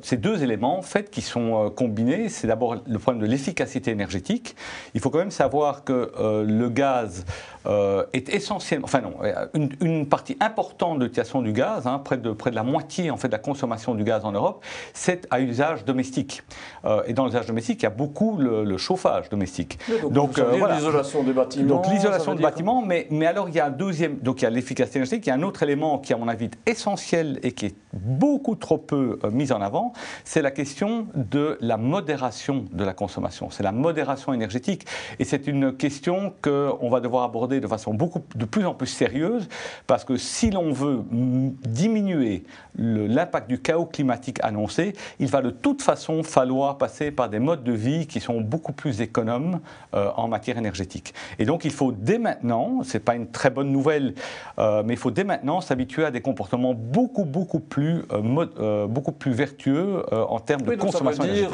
ces 0.02 0.18
deux 0.18 0.44
éléments 0.44 0.78
en 0.78 0.82
fait, 0.82 1.10
qui 1.10 1.22
sont 1.22 1.72
combinés. 1.76 2.30
C'est 2.30 2.48
d'abord 2.48 2.78
le 2.86 3.00
problème 3.00 3.22
de 3.22 3.28
l'efficacité 3.28 3.92
énergétique. 3.92 4.56
Il 4.94 5.02
faut 5.02 5.10
quand 5.10 5.20
même 5.20 5.32
savoir 5.32 5.84
que 5.84 6.12
le 6.46 6.70
gaz 6.70 7.26
euh, 7.66 8.06
est 8.14 8.30
essentiellement, 8.30 8.86
enfin 8.86 9.02
non, 9.02 9.16
euh, 9.22 9.48
une, 9.82 10.08
partie 10.08 10.38
importante 10.40 10.98
de 10.98 11.04
l'utilisation 11.04 11.42
du 11.42 11.52
gaz, 11.52 11.88
hein, 11.88 12.00
près, 12.00 12.18
de, 12.18 12.32
près 12.32 12.52
de 12.52 12.56
la 12.56 12.64
moitié 12.64 13.12
en 13.12 13.18
fait 13.18 13.28
de 13.28 13.34
la 13.34 13.40
consommation 13.40 13.96
du 13.96 14.06
gaz 14.06 14.24
en 14.24 14.32
Europe, 14.32 14.64
c'est 14.94 15.28
à 15.30 15.42
usage 15.42 15.84
domestique. 15.84 16.42
Euh, 16.86 17.04
et 17.06 17.12
dans 17.12 17.26
l'usage 17.26 17.48
domestique, 17.48 17.82
il 17.82 17.84
y 17.84 17.88
a 17.88 17.90
beaucoup 17.92 18.38
le, 18.38 18.78
chauffage 18.78 19.30
domestique. 19.30 19.69
Donc, 20.12 20.40
voilà. 20.40 20.76
l'isolation 20.76 21.24
des 21.24 21.34
bâtiments. 21.34 21.68
Donc 21.68 21.88
l'isolation 21.88 22.36
des 22.36 22.44
bâtiments, 22.44 22.82
mais, 22.82 23.08
mais 23.10 23.26
alors 23.26 23.50
il 23.50 23.56
y 23.56 23.60
a 23.60 23.66
un 23.66 23.72
deuxième, 23.72 24.18
donc 24.18 24.42
il 24.42 24.44
y 24.44 24.48
a 24.48 24.50
l'efficacité 24.50 25.00
énergétique, 25.00 25.26
il 25.28 25.30
y 25.30 25.32
a 25.32 25.36
un 25.36 25.44
autre 25.44 25.64
élément 25.64 26.00
qui 26.00 26.14
à 26.14 26.18
mon 26.18 26.28
avis 26.28 26.46
est 26.46 26.70
essentiel 26.70 27.40
et 27.44 27.52
qui 27.52 27.68
est 27.68 27.76
beaucoup 27.94 28.56
trop 28.56 28.78
peu 28.78 29.20
mis 29.32 29.52
en 29.52 29.62
avant, 29.62 29.94
c'est 30.24 30.42
la 30.42 30.52
question 30.52 31.08
de 31.16 31.58
la 31.62 31.78
modération 31.78 32.66
de 32.72 32.84
la 32.84 32.94
consommation. 32.94 33.50
C'est 33.50 33.64
la 33.64 33.72
modération 33.72 34.34
énergétique 34.34 34.86
et 35.20 35.24
c'est 35.24 35.48
une 35.48 35.74
question 35.76 36.34
qu'on 36.42 36.90
va 36.90 37.00
devoir 37.00 37.24
aborder 37.24 37.60
de 37.60 37.68
façon 37.68 37.94
beaucoup, 37.94 38.22
de 38.36 38.46
plus 38.46 38.66
en 38.66 38.74
plus 38.74 38.88
sérieuse, 38.88 39.48
parce 39.88 40.06
que 40.06 40.18
si 40.18 40.52
l'on 40.52 40.72
veut 40.72 41.04
diminuer 41.12 42.44
l'impact 42.76 43.50
du 43.50 43.60
chaos 43.60 43.86
climatique 43.86 44.40
annoncé, 44.44 44.94
il 45.20 45.28
va 45.28 45.42
de 45.42 45.50
toute 45.50 45.82
façon 45.82 46.24
falloir 46.24 46.78
passer 46.78 47.12
par 47.12 47.30
des 47.30 47.40
modes 47.40 47.64
de 47.64 47.74
vie 47.74 48.08
qui 48.08 48.20
sont 48.20 48.42
beaucoup 48.42 48.74
plus 48.74 49.02
économes 49.02 49.59
euh, 49.96 50.10
en 50.16 50.28
matière 50.28 50.58
énergétique. 50.58 51.14
Et 51.40 51.46
donc 51.46 51.66
il 51.66 51.72
faut 51.72 51.92
dès 51.92 52.20
maintenant, 52.20 52.82
c'est 52.84 53.00
pas 53.00 53.16
une 53.16 53.32
très 53.32 53.50
bonne 53.50 53.72
nouvelle, 53.72 54.14
euh, 54.60 54.84
mais 54.86 54.94
il 54.94 55.00
faut 55.00 55.12
dès 55.12 55.24
maintenant 55.24 55.62
s'habituer 55.62 56.06
à 56.06 56.12
des 56.12 56.22
comportements 56.22 56.74
beaucoup 56.76 57.26
beaucoup 57.26 57.60
plus 57.60 58.04
euh, 58.12 58.88
beaucoup 58.88 59.12
plus 59.12 59.32
vertueux 59.32 60.04
en 60.12 60.40
termes 60.40 60.62
de 60.62 60.76
consommation 60.76 61.24
ça 61.24 61.30
veut 61.30 61.34
dire, 61.34 61.50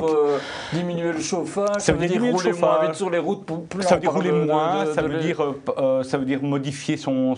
diminuer 0.73 1.11
le 1.11 1.19
chauffage, 1.19 1.81
ça, 1.81 1.93
veut 1.93 2.07
dire, 2.07 2.21
rouler 2.21 2.53
moins 2.53 2.85
vite 2.85 2.95
sur 2.95 3.09
les 3.09 3.19
routes, 3.19 3.45
plus 3.69 3.83
ça 3.83 3.95
veut 3.95 4.01
dire 4.01 4.13
rouler 4.13 4.31
moins, 4.31 4.85
ça 4.93 5.01
veut 5.01 5.19
dire 5.19 5.41
ça 6.03 6.17
veut 6.17 6.25
dire 6.25 6.43
modifier 6.43 6.97
son, 6.97 7.35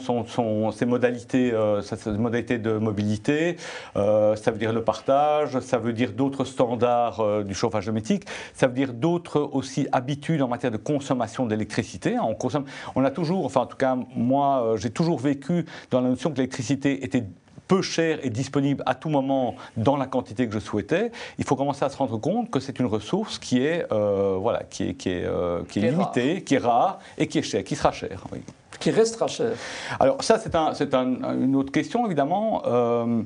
ses, 0.71 0.85
modalités, 0.85 1.53
ses 1.81 2.09
modalités 2.11 2.57
de 2.57 2.77
mobilité, 2.77 3.57
ça 3.95 4.51
veut 4.51 4.57
dire 4.57 4.73
le 4.73 4.83
partage, 4.83 5.59
ça 5.59 5.77
veut 5.77 5.93
dire 5.93 6.11
d'autres 6.13 6.45
standards 6.45 7.43
du 7.43 7.53
chauffage 7.53 7.85
domestique, 7.85 8.25
ça 8.53 8.67
veut 8.67 8.73
dire 8.73 8.93
d'autres 8.93 9.49
aussi 9.53 9.87
habitudes 9.91 10.41
en 10.41 10.47
matière 10.47 10.56
de 10.57 10.77
consommation 10.77 11.45
d'électricité. 11.45 12.17
On, 12.19 12.35
consomme, 12.35 12.65
on 12.95 13.03
a 13.03 13.11
toujours, 13.11 13.45
enfin 13.45 13.61
en 13.61 13.65
tout 13.65 13.77
cas 13.77 13.97
moi 14.15 14.75
j'ai 14.77 14.89
toujours 14.89 15.19
vécu 15.19 15.65
dans 15.91 16.01
la 16.01 16.09
notion 16.09 16.31
que 16.31 16.37
l'électricité 16.37 17.03
était 17.03 17.23
peu 17.67 17.81
chère 17.81 18.19
et 18.23 18.29
disponible 18.29 18.83
à 18.85 18.95
tout 18.95 19.09
moment 19.09 19.55
dans 19.75 19.97
la 19.97 20.07
quantité 20.07 20.47
que 20.47 20.53
je 20.53 20.59
souhaitais, 20.59 21.11
il 21.37 21.43
faut 21.43 21.55
commencer 21.55 21.83
à 21.83 21.89
se 21.89 21.97
rendre 21.97 22.17
compte 22.17 22.49
que 22.49 22.59
c'est 22.59 22.79
une 22.79 22.85
ressource 22.85 23.37
qui 23.37 23.59
est, 23.59 23.85
euh, 23.91 24.37
voilà, 24.39 24.63
qui 24.63 24.89
est, 24.89 24.93
qui 24.93 25.09
est, 25.09 25.25
euh, 25.25 25.63
qui 25.69 25.79
est, 25.79 25.91
limitée, 25.91 26.43
qui 26.43 26.55
est 26.55 26.59
rare 26.59 26.99
et 27.17 27.27
qui 27.27 27.39
est 27.39 27.43
chère, 27.43 27.63
qui 27.63 27.75
sera 27.75 27.91
chère. 27.91 28.23
Qui 28.79 28.91
restera 28.91 29.27
chère. 29.27 29.53
Alors 29.99 30.23
ça, 30.23 30.39
c'est 30.39 30.55
un, 30.55 30.73
un, 30.93 31.41
une 31.41 31.55
autre 31.55 31.71
question, 31.71 32.05
évidemment. 32.05 32.63
Euh, 32.65 33.23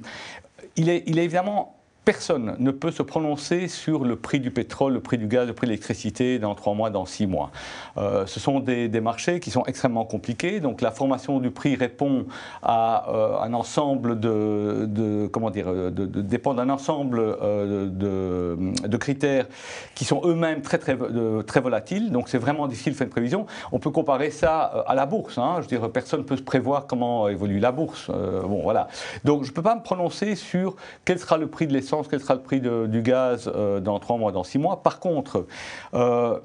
il, 0.75 0.89
est, 0.89 1.03
il 1.07 1.19
est 1.19 1.25
évidemment 1.25 1.80
Personne 2.03 2.55
ne 2.57 2.71
peut 2.71 2.89
se 2.89 3.03
prononcer 3.03 3.67
sur 3.67 4.05
le 4.05 4.15
prix 4.15 4.39
du 4.39 4.49
pétrole, 4.49 4.93
le 4.93 5.01
prix 5.01 5.19
du 5.19 5.27
gaz, 5.27 5.45
le 5.45 5.53
prix 5.53 5.67
de 5.67 5.71
l'électricité 5.71 6.39
dans 6.39 6.55
trois 6.55 6.73
mois, 6.73 6.89
dans 6.89 7.05
six 7.05 7.27
mois. 7.27 7.51
Euh, 7.97 8.25
ce 8.25 8.39
sont 8.39 8.59
des, 8.59 8.89
marchés 9.01 9.39
qui 9.39 9.51
sont 9.51 9.63
extrêmement 9.65 10.03
compliqués. 10.03 10.61
Donc 10.61 10.81
la 10.81 10.89
formation 10.89 11.39
du 11.39 11.51
prix 11.51 11.75
répond 11.75 12.25
à 12.63 13.07
euh, 13.07 13.39
un 13.41 13.53
ensemble 13.53 14.19
de, 14.19 15.29
comment 15.31 15.51
dire, 15.51 15.71
de, 15.71 15.91
dépend 15.91 16.55
d'un 16.55 16.69
ensemble 16.69 17.19
euh, 17.19 17.87
de, 17.87 18.97
critères 18.97 19.45
qui 19.93 20.03
sont 20.03 20.21
eux-mêmes 20.25 20.63
très 20.63 20.79
très 20.79 20.97
très 21.45 21.59
volatiles. 21.59 22.11
Donc 22.11 22.29
c'est 22.29 22.39
vraiment 22.39 22.65
difficile 22.65 22.93
de 22.93 22.97
faire 22.97 23.05
une 23.05 23.11
prévision. 23.11 23.45
On 23.71 23.77
peut 23.77 23.91
comparer 23.91 24.31
ça 24.31 24.63
à 24.87 24.95
la 24.95 25.05
bourse. 25.05 25.37
Hein. 25.37 25.57
Je 25.57 25.61
veux 25.61 25.67
dire, 25.67 25.91
personne 25.91 26.21
ne 26.21 26.25
peut 26.25 26.37
se 26.37 26.41
prévoir 26.41 26.87
comment 26.87 27.27
évolue 27.27 27.59
la 27.59 27.71
bourse. 27.71 28.09
bon 28.09 28.61
voilà. 28.63 28.87
Donc 29.23 29.43
je 29.43 29.51
ne 29.51 29.53
peux 29.53 29.61
pas 29.61 29.75
me 29.75 29.83
prononcer 29.83 30.35
sur 30.35 30.75
quel 31.05 31.19
sera 31.19 31.37
le 31.37 31.45
prix 31.45 31.67
de 31.67 31.73
l'essence 31.73 31.90
quel 32.09 32.19
sera 32.19 32.35
le 32.35 32.41
prix 32.41 32.61
du 32.61 33.01
gaz 33.01 33.51
euh, 33.53 33.79
dans 33.79 33.99
trois 33.99 34.17
mois, 34.17 34.31
dans 34.31 34.43
six 34.43 34.57
mois. 34.57 34.83
Par 34.83 34.99
contre, 34.99 35.45
euh, 35.93 36.39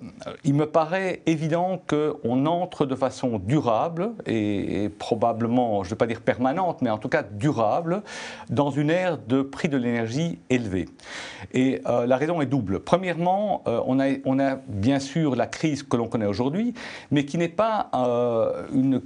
il 0.45 0.55
me 0.55 0.67
paraît 0.67 1.23
évident 1.27 1.81
qu'on 1.89 2.47
entre 2.47 2.87
de 2.87 2.95
façon 2.95 3.39
durable 3.39 4.11
et, 4.27 4.91
probablement, 4.99 5.83
je 5.83 5.89
ne 5.89 5.91
vais 5.91 5.97
pas 5.97 6.07
dire 6.07 6.21
permanente, 6.21 6.83
mais 6.83 6.91
en 6.91 6.99
tout 6.99 7.09
cas 7.09 7.23
durable, 7.23 8.03
dans 8.51 8.71
une 8.71 8.91
ère 8.91 9.19
de 9.19 9.43
prix 9.43 9.69
de 9.69 9.77
l'énergie 9.77 10.39
élevé. 10.51 10.87
Et 11.53 11.81
euh, 11.87 12.07
la 12.07 12.17
raison 12.17 12.41
est 12.41 12.47
double. 12.47 12.81
Premièrement, 12.81 13.63
on, 13.67 13.99
a, 14.01 14.57
bien 14.69 14.99
sûr 14.99 15.37
la 15.37 15.47
crise 15.47 15.83
que 15.83 15.97
l'on 15.97 16.09
connaît 16.09 16.27
aujourd'hui, 16.27 16.75
mais 17.11 17.25
qui 17.25 17.39
n'est 17.39 17.49
pas 17.49 17.91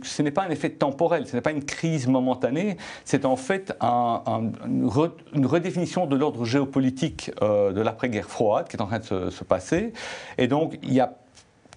ce 0.03 0.23
n'est 0.23 0.31
pas 0.31 0.45
un 0.45 0.51
effet 0.51 0.71
temporel, 0.71 1.27
ce 1.27 1.37
n'est 1.37 1.43
pas 1.43 1.53
une 1.53 1.65
crise 1.65 2.07
momentanée, 2.07 2.77
c'est 3.05 3.25
en 3.25 3.37
fait 3.37 3.73
une 3.81 5.47
redéfinition 5.47 6.07
de 6.07 6.17
l'ordre 6.17 6.30
géopolitique 6.45 7.31
euh, 7.43 7.73
de 7.73 7.81
l'après-guerre 7.81 8.29
froide 8.29 8.69
qui 8.69 8.77
est 8.77 8.83
en 8.83 8.87
train 8.87 8.99
de 8.99 9.05
se, 9.05 9.31
se 9.31 9.45
passer. 9.45 9.93
Et 10.39 10.49
donc, 10.49 10.79
il 10.83 10.93
y 10.93 11.01
a 11.01 11.20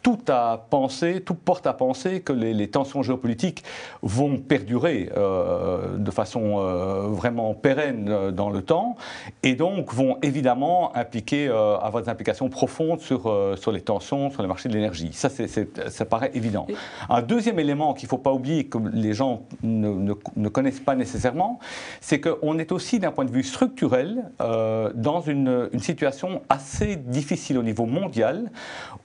tout 0.04 0.20
à 0.28 0.68
penser, 0.70 1.22
tout 1.22 1.34
porte 1.34 1.66
à 1.66 1.72
penser 1.72 2.20
que 2.20 2.34
les, 2.34 2.68
tensions 2.68 3.04
géopolitiques 3.04 3.64
vont 4.02 4.38
perdurer 4.38 5.10
euh, 5.16 5.98
de 5.98 6.12
façon 6.12 6.60
euh, 6.60 7.08
vraiment 7.08 7.54
pérenne 7.54 8.08
euh, 8.10 8.32
dans 8.32 8.50
le 8.50 8.62
temps 8.62 8.98
et 9.44 9.56
donc 9.56 9.94
vont 9.94 10.18
évidemment 10.22 10.96
impliquer, 10.96 11.48
avoir 11.48 12.04
des 12.04 12.10
implications 12.10 12.50
profondes 12.50 13.00
sur, 13.00 13.22
sur 13.56 13.72
les 13.72 13.82
tensions 13.82 14.30
sur 14.30 14.42
les 14.42 14.48
marchés 14.48 14.68
de 14.68 14.74
l'énergie. 14.74 15.12
Ça, 15.14 15.30
ça 15.30 16.06
paraît 16.06 16.32
évident. 16.34 16.68
Un 17.10 17.22
deuxième 17.22 17.60
élément 17.60 17.94
qu'il 17.94 18.08
ne 18.08 18.10
faut 18.10 18.18
pas 18.18 18.34
oublier, 18.34 18.66
que 18.66 18.78
les 18.92 19.14
gens 19.14 19.44
ne, 19.62 20.14
ne, 20.36 20.50
connaissent 20.50 20.82
pas 20.82 20.96
nécessairement, 20.96 21.60
c'est 22.02 22.20
qu'on 22.20 22.58
est 22.58 22.74
aussi 22.74 23.00
d'un 23.00 23.12
point 23.12 23.26
de 23.26 23.32
vue 23.32 23.44
structurel 23.44 24.26
dans 24.40 25.22
une, 25.22 25.70
une 25.72 25.80
situation 25.80 26.42
assez 26.50 26.98
difficile 26.98 27.58
au 27.58 27.64
niveau 27.64 27.86
mondial 27.86 28.52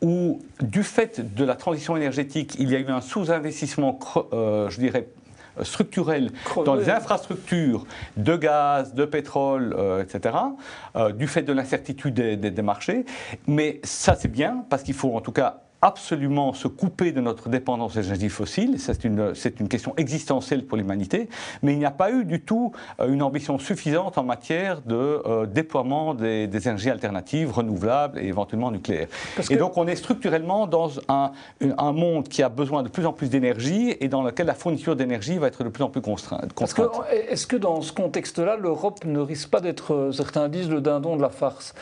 où 0.02 0.40
du 0.60 0.82
fait 0.88 1.34
de 1.34 1.44
la 1.44 1.54
transition 1.54 1.96
énergétique, 1.96 2.56
il 2.58 2.70
y 2.70 2.76
a 2.76 2.78
eu 2.78 2.88
un 2.88 3.00
sous-investissement, 3.00 3.98
euh, 4.32 4.68
je 4.68 4.78
dirais, 4.80 5.08
structurel 5.62 6.30
dans 6.64 6.74
les 6.74 6.90
infrastructures 6.90 7.86
de 8.16 8.36
gaz, 8.36 8.94
de 8.94 9.04
pétrole, 9.04 9.74
euh, 9.76 10.02
etc., 10.02 10.36
euh, 10.96 11.12
du 11.12 11.26
fait 11.26 11.42
de 11.42 11.52
l'incertitude 11.52 12.14
des, 12.14 12.62
marchés. 12.62 13.04
Mais 13.46 13.80
ça, 13.84 14.14
c'est 14.14 14.28
bien, 14.28 14.64
parce 14.70 14.82
qu'il 14.82 14.94
faut 14.94 15.14
en 15.14 15.20
tout 15.20 15.32
cas 15.32 15.62
absolument 15.80 16.52
se 16.52 16.66
couper 16.66 17.12
de 17.12 17.20
notre 17.20 17.48
dépendance 17.48 17.96
aux 17.96 18.00
énergies 18.00 18.28
fossiles. 18.28 18.76
C'est 18.78 19.04
une, 19.04 19.32
une, 19.60 19.68
question 19.68 19.94
existentielle 19.96 20.64
pour 20.64 20.76
l'humanité. 20.76 21.28
Mais 21.62 21.72
il 21.72 21.78
n'y 21.78 21.84
a 21.84 21.90
pas 21.90 22.10
eu 22.10 22.24
du 22.24 22.40
tout 22.40 22.72
euh, 23.00 23.12
une 23.12 23.22
ambition 23.22 23.58
suffisante 23.58 24.18
en 24.18 24.24
matière 24.24 24.80
de 24.82 24.94
euh, 24.96 25.46
déploiement 25.46 26.14
des, 26.14 26.48
énergies 26.52 26.90
alternatives, 26.90 27.52
renouvelables 27.52 28.18
et 28.18 28.26
éventuellement 28.26 28.70
nucléaires. 28.70 29.08
et 29.50 29.56
donc 29.56 29.76
on 29.76 29.86
est 29.86 29.96
structurellement 29.96 30.66
dans 30.66 30.90
un, 31.08 31.30
un, 31.60 31.92
monde 31.92 32.28
qui 32.28 32.42
a 32.42 32.48
besoin 32.48 32.82
de 32.82 32.88
plus 32.88 33.06
en 33.06 33.12
plus 33.12 33.30
d'énergie 33.30 33.94
et 34.00 34.08
dans 34.08 34.22
lequel 34.22 34.46
la 34.46 34.54
fourniture 34.54 34.96
d'énergie 34.96 35.38
va 35.38 35.46
être 35.46 35.62
de 35.62 35.68
plus 35.68 35.84
en 35.84 35.90
plus 35.90 36.00
contrainte. 36.00 36.52
Est-ce 36.58 37.46
que, 37.46 37.56
dans 37.56 37.80
ce 37.82 37.92
contexte-là, 37.92 38.56
l'Europe 38.56 39.04
ne 39.04 39.20
risque 39.20 39.50
pas 39.50 39.60
d'être, 39.60 39.94
euh, 39.94 40.12
certains 40.12 40.48
disent, 40.48 40.70
le 40.70 40.80
dindon 40.80 41.16
de 41.16 41.22
la 41.22 41.28
farce? 41.28 41.74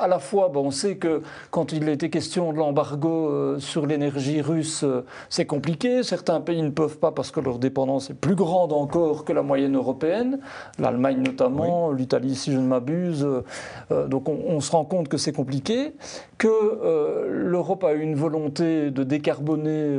À 0.00 0.06
la 0.06 0.18
fois, 0.18 0.50
on 0.54 0.70
sait 0.70 0.96
que 0.96 1.22
quand 1.50 1.72
il 1.72 1.88
était 1.88 2.10
question 2.10 2.52
de 2.52 2.58
l'embargo 2.58 3.15
euh, 3.16 3.58
sur 3.58 3.86
l'énergie 3.86 4.40
russe, 4.40 4.82
euh, 4.84 5.04
c'est 5.28 5.46
compliqué. 5.46 6.02
Certains 6.02 6.40
pays 6.40 6.62
ne 6.62 6.70
peuvent 6.70 6.98
pas 6.98 7.12
parce 7.12 7.30
que 7.30 7.40
leur 7.40 7.58
dépendance 7.58 8.10
est 8.10 8.14
plus 8.14 8.34
grande 8.34 8.72
encore 8.72 9.24
que 9.24 9.32
la 9.32 9.42
moyenne 9.42 9.76
européenne, 9.76 10.38
l'Allemagne 10.78 11.22
notamment, 11.22 11.92
l'Italie 11.92 12.34
si 12.34 12.52
je 12.52 12.58
ne 12.58 12.66
m'abuse. 12.66 13.26
Euh, 13.90 14.06
donc 14.08 14.28
on, 14.28 14.60
se 14.60 14.72
rend 14.72 14.84
compte 14.84 15.08
que 15.08 15.16
c'est 15.16 15.32
compliqué, 15.32 15.94
que 16.38 17.28
l'Europe 17.30 17.84
a 17.84 17.92
une 17.92 18.14
volonté 18.14 18.90
de 18.90 19.04
décarboner 19.04 19.96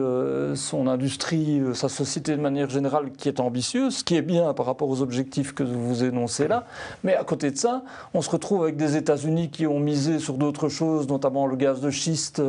son 0.55 0.87
industrie, 0.87 1.61
sa 1.73 1.89
société 1.89 2.35
de 2.35 2.41
manière 2.41 2.69
générale 2.69 3.11
qui 3.11 3.29
est 3.29 3.39
ambitieuse, 3.39 3.97
ce 3.97 4.03
qui 4.03 4.15
est 4.15 4.21
bien 4.21 4.53
par 4.53 4.65
rapport 4.65 4.89
aux 4.89 5.01
objectifs 5.01 5.53
que 5.53 5.63
vous 5.63 6.03
énoncez 6.03 6.47
là. 6.47 6.65
Mais 7.03 7.15
à 7.15 7.23
côté 7.23 7.51
de 7.51 7.57
ça, 7.57 7.83
on 8.13 8.21
se 8.21 8.29
retrouve 8.29 8.63
avec 8.63 8.75
des 8.75 8.97
États-Unis 8.97 9.49
qui 9.49 9.67
ont 9.67 9.79
misé 9.79 10.19
sur 10.19 10.33
d'autres 10.33 10.69
choses, 10.69 11.07
notamment 11.07 11.47
le 11.47 11.55
gaz 11.55 11.79
de 11.79 11.89
schiste 11.89 12.41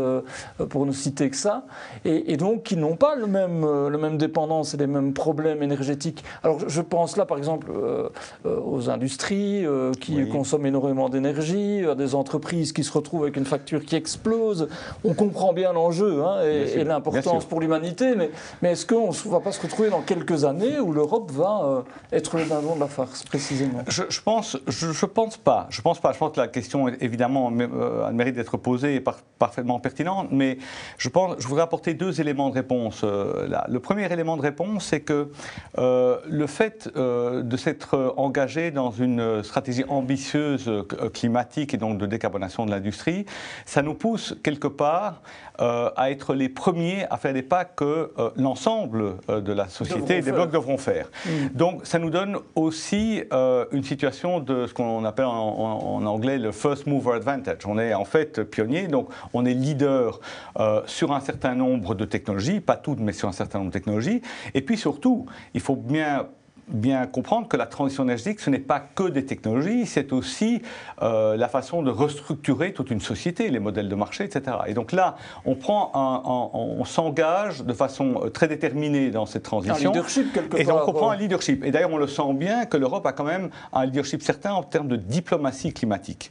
pour 0.68 0.86
ne 0.86 0.92
citer 0.92 1.30
que 1.30 1.36
ça, 1.36 1.64
et, 2.04 2.36
donc 2.36 2.62
qui 2.64 2.76
n'ont 2.76 2.96
pas 2.96 3.14
le 3.14 3.26
même, 3.26 3.62
le 3.62 3.98
même 3.98 4.18
dépendance 4.18 4.74
et 4.74 4.76
les 4.76 4.86
mêmes 4.86 5.12
problèmes 5.12 5.62
énergétiques. 5.62 6.24
Alors 6.42 6.68
je 6.68 6.80
pense 6.80 7.16
là 7.16 7.24
par 7.24 7.38
exemple 7.38 7.70
aux 8.44 8.90
industries 8.90 9.64
qui 10.00 10.28
consomment 10.28 10.66
énormément 10.66 11.08
d'énergie, 11.08 11.84
à 11.84 11.94
des 11.94 12.14
entreprises 12.14 12.72
qui 12.72 12.84
se 12.84 12.92
retrouvent 12.92 13.22
avec 13.22 13.36
une 13.36 13.44
facture 13.44 13.84
qui 13.84 13.96
explose. 13.96 14.68
On 15.04 15.14
comprend 15.14 15.52
bien 15.52 15.72
l'enjeu 15.72 16.22
hein, 16.24 16.42
et, 16.42 16.84
l'importance 16.84 17.44
pour 17.44 17.60
l'humanité, 17.60 18.14
mais, 18.16 18.30
mais 18.62 18.72
est-ce 18.72 18.86
qu'on 18.86 19.08
ne 19.08 19.30
va 19.30 19.40
pas 19.40 19.52
se 19.52 19.60
retrouver 19.60 19.90
dans 19.90 20.00
quelques 20.00 20.44
années 20.44 20.78
où 20.80 20.92
l'Europe 20.92 21.30
va 21.30 21.84
être 22.12 22.36
le 22.36 22.44
dindon 22.44 22.74
de 22.74 22.80
la 22.80 22.86
farce, 22.86 23.24
précisément? 23.24 23.82
Je, 23.88 24.04
je, 24.08 24.20
pense, 24.20 24.56
je, 24.66 24.92
je, 24.92 25.06
pense 25.06 25.36
pas. 25.36 25.66
Je 25.70 25.82
pense 25.82 26.00
pas. 26.00 26.12
Je 26.12 26.18
pense 26.18 26.32
que 26.32 26.40
la 26.40 26.48
question, 26.48 26.88
évidemment, 26.88 27.52
euh, 27.58 28.06
a 28.06 28.10
le 28.10 28.16
mérite 28.16 28.34
d'être 28.34 28.56
posée 28.56 28.96
et 28.96 29.00
parfaitement 29.38 29.78
pertinente, 29.80 30.28
mais 30.30 30.47
je 30.96 31.08
pense, 31.08 31.36
je 31.38 31.46
voudrais 31.46 31.64
apporter 31.64 31.94
deux 31.94 32.20
éléments 32.20 32.48
de 32.48 32.54
réponse 32.54 33.02
euh. 33.04 33.48
Le 33.68 33.80
premier 33.80 34.10
élément 34.10 34.36
de 34.36 34.42
réponse, 34.42 34.86
c'est 34.86 35.00
que 35.00 35.30
euh, 35.78 36.18
le 36.28 36.46
fait 36.46 36.88
de 36.94 37.56
s'être 37.56 38.14
engagé 38.16 38.70
dans 38.70 38.90
une 38.90 39.42
stratégie 39.42 39.84
ambitieuse 39.88 40.70
climatique 41.12 41.74
et 41.74 41.76
donc 41.76 41.98
de 41.98 42.06
décarbonation 42.06 42.64
de 42.64 42.70
l'industrie, 42.70 43.26
ça 43.66 43.82
nous 43.82 43.94
pousse 43.94 44.36
quelque 44.42 44.68
part 44.68 45.20
à 45.58 46.10
être 46.10 46.34
les 46.34 46.48
premiers 46.48 47.06
à 47.10 47.16
faire 47.16 47.32
des 47.32 47.42
pas 47.42 47.64
que 47.64 48.12
l'ensemble 48.36 49.16
de 49.28 49.52
la 49.52 49.68
société 49.68 50.18
et 50.18 50.22
des 50.22 50.32
blocs 50.32 50.50
devront 50.50 50.78
faire. 50.78 51.10
Mm. 51.26 51.30
Donc, 51.54 51.86
ça 51.86 51.98
nous 51.98 52.10
donne 52.10 52.38
aussi 52.54 53.22
une 53.72 53.82
situation 53.82 54.40
de 54.40 54.66
ce 54.66 54.74
qu'on 54.74 55.04
appelle 55.04 55.26
en, 55.26 56.04
anglais 56.06 56.38
le 56.38 56.52
first 56.52 56.86
mover 56.86 57.14
advantage. 57.14 57.66
On 57.66 57.78
est 57.78 57.94
en 57.94 58.04
fait 58.04 58.42
pionnier, 58.42 58.88
donc 58.88 59.08
on 59.32 59.44
est 59.44 59.54
leader 59.54 60.20
euh, 60.58 60.82
sur 60.86 61.12
un 61.12 61.20
certain 61.20 61.54
nombre 61.54 61.94
de 61.94 62.04
technologies, 62.04 62.60
pas 62.60 62.76
toutes, 62.76 63.00
mais 63.00 63.12
sur 63.12 63.28
un 63.28 63.32
certain 63.32 63.58
nombre 63.58 63.70
de 63.70 63.74
technologies. 63.74 64.22
Et 64.54 64.62
puis 64.62 64.76
surtout, 64.76 65.26
il 65.54 65.60
faut 65.60 65.76
bien 65.76 66.28
bien 66.68 67.06
comprendre 67.06 67.48
que 67.48 67.56
la 67.56 67.66
transition 67.66 68.04
énergétique, 68.04 68.40
ce 68.40 68.50
n'est 68.50 68.58
pas 68.58 68.80
que 68.80 69.08
des 69.08 69.24
technologies, 69.24 69.86
c'est 69.86 70.12
aussi 70.12 70.62
euh, 71.02 71.36
la 71.36 71.48
façon 71.48 71.82
de 71.82 71.90
restructurer 71.90 72.72
toute 72.72 72.90
une 72.90 73.00
société, 73.00 73.50
les 73.50 73.58
modèles 73.58 73.88
de 73.88 73.94
marché, 73.94 74.24
etc. 74.24 74.58
Et 74.66 74.74
donc 74.74 74.92
là, 74.92 75.16
on 75.44 75.54
prend, 75.54 75.92
on 76.54 76.84
s'engage 76.84 77.64
de 77.64 77.72
façon 77.72 78.20
euh, 78.22 78.30
très 78.30 78.48
déterminée 78.48 79.10
dans 79.10 79.26
cette 79.26 79.42
transition. 79.42 79.90
Un 79.90 79.92
leadership 79.92 80.32
quelque 80.32 80.50
part. 80.50 80.60
Et 80.60 80.64
donc 80.64 80.86
on 80.86 80.92
prend 80.92 81.10
un 81.10 81.16
leadership. 81.16 81.64
Et 81.64 81.70
d'ailleurs, 81.70 81.92
on 81.92 81.98
le 81.98 82.06
sent 82.06 82.34
bien 82.34 82.66
que 82.66 82.76
l'Europe 82.76 83.06
a 83.06 83.12
quand 83.12 83.24
même 83.24 83.50
un 83.72 83.84
leadership 83.86 84.22
certain 84.22 84.52
en 84.52 84.62
termes 84.62 84.88
de 84.88 84.96
diplomatie 84.96 85.72
climatique. 85.72 86.30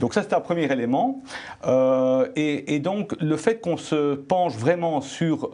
Donc 0.00 0.14
ça, 0.14 0.22
c'est 0.22 0.34
un 0.34 0.40
premier 0.40 0.70
élément. 0.70 1.22
Euh, 1.66 2.28
et, 2.36 2.78
donc 2.78 3.16
le 3.20 3.36
fait 3.36 3.60
qu'on 3.60 3.76
se 3.76 4.14
penche 4.14 4.54
vraiment 4.54 5.00
sur 5.00 5.50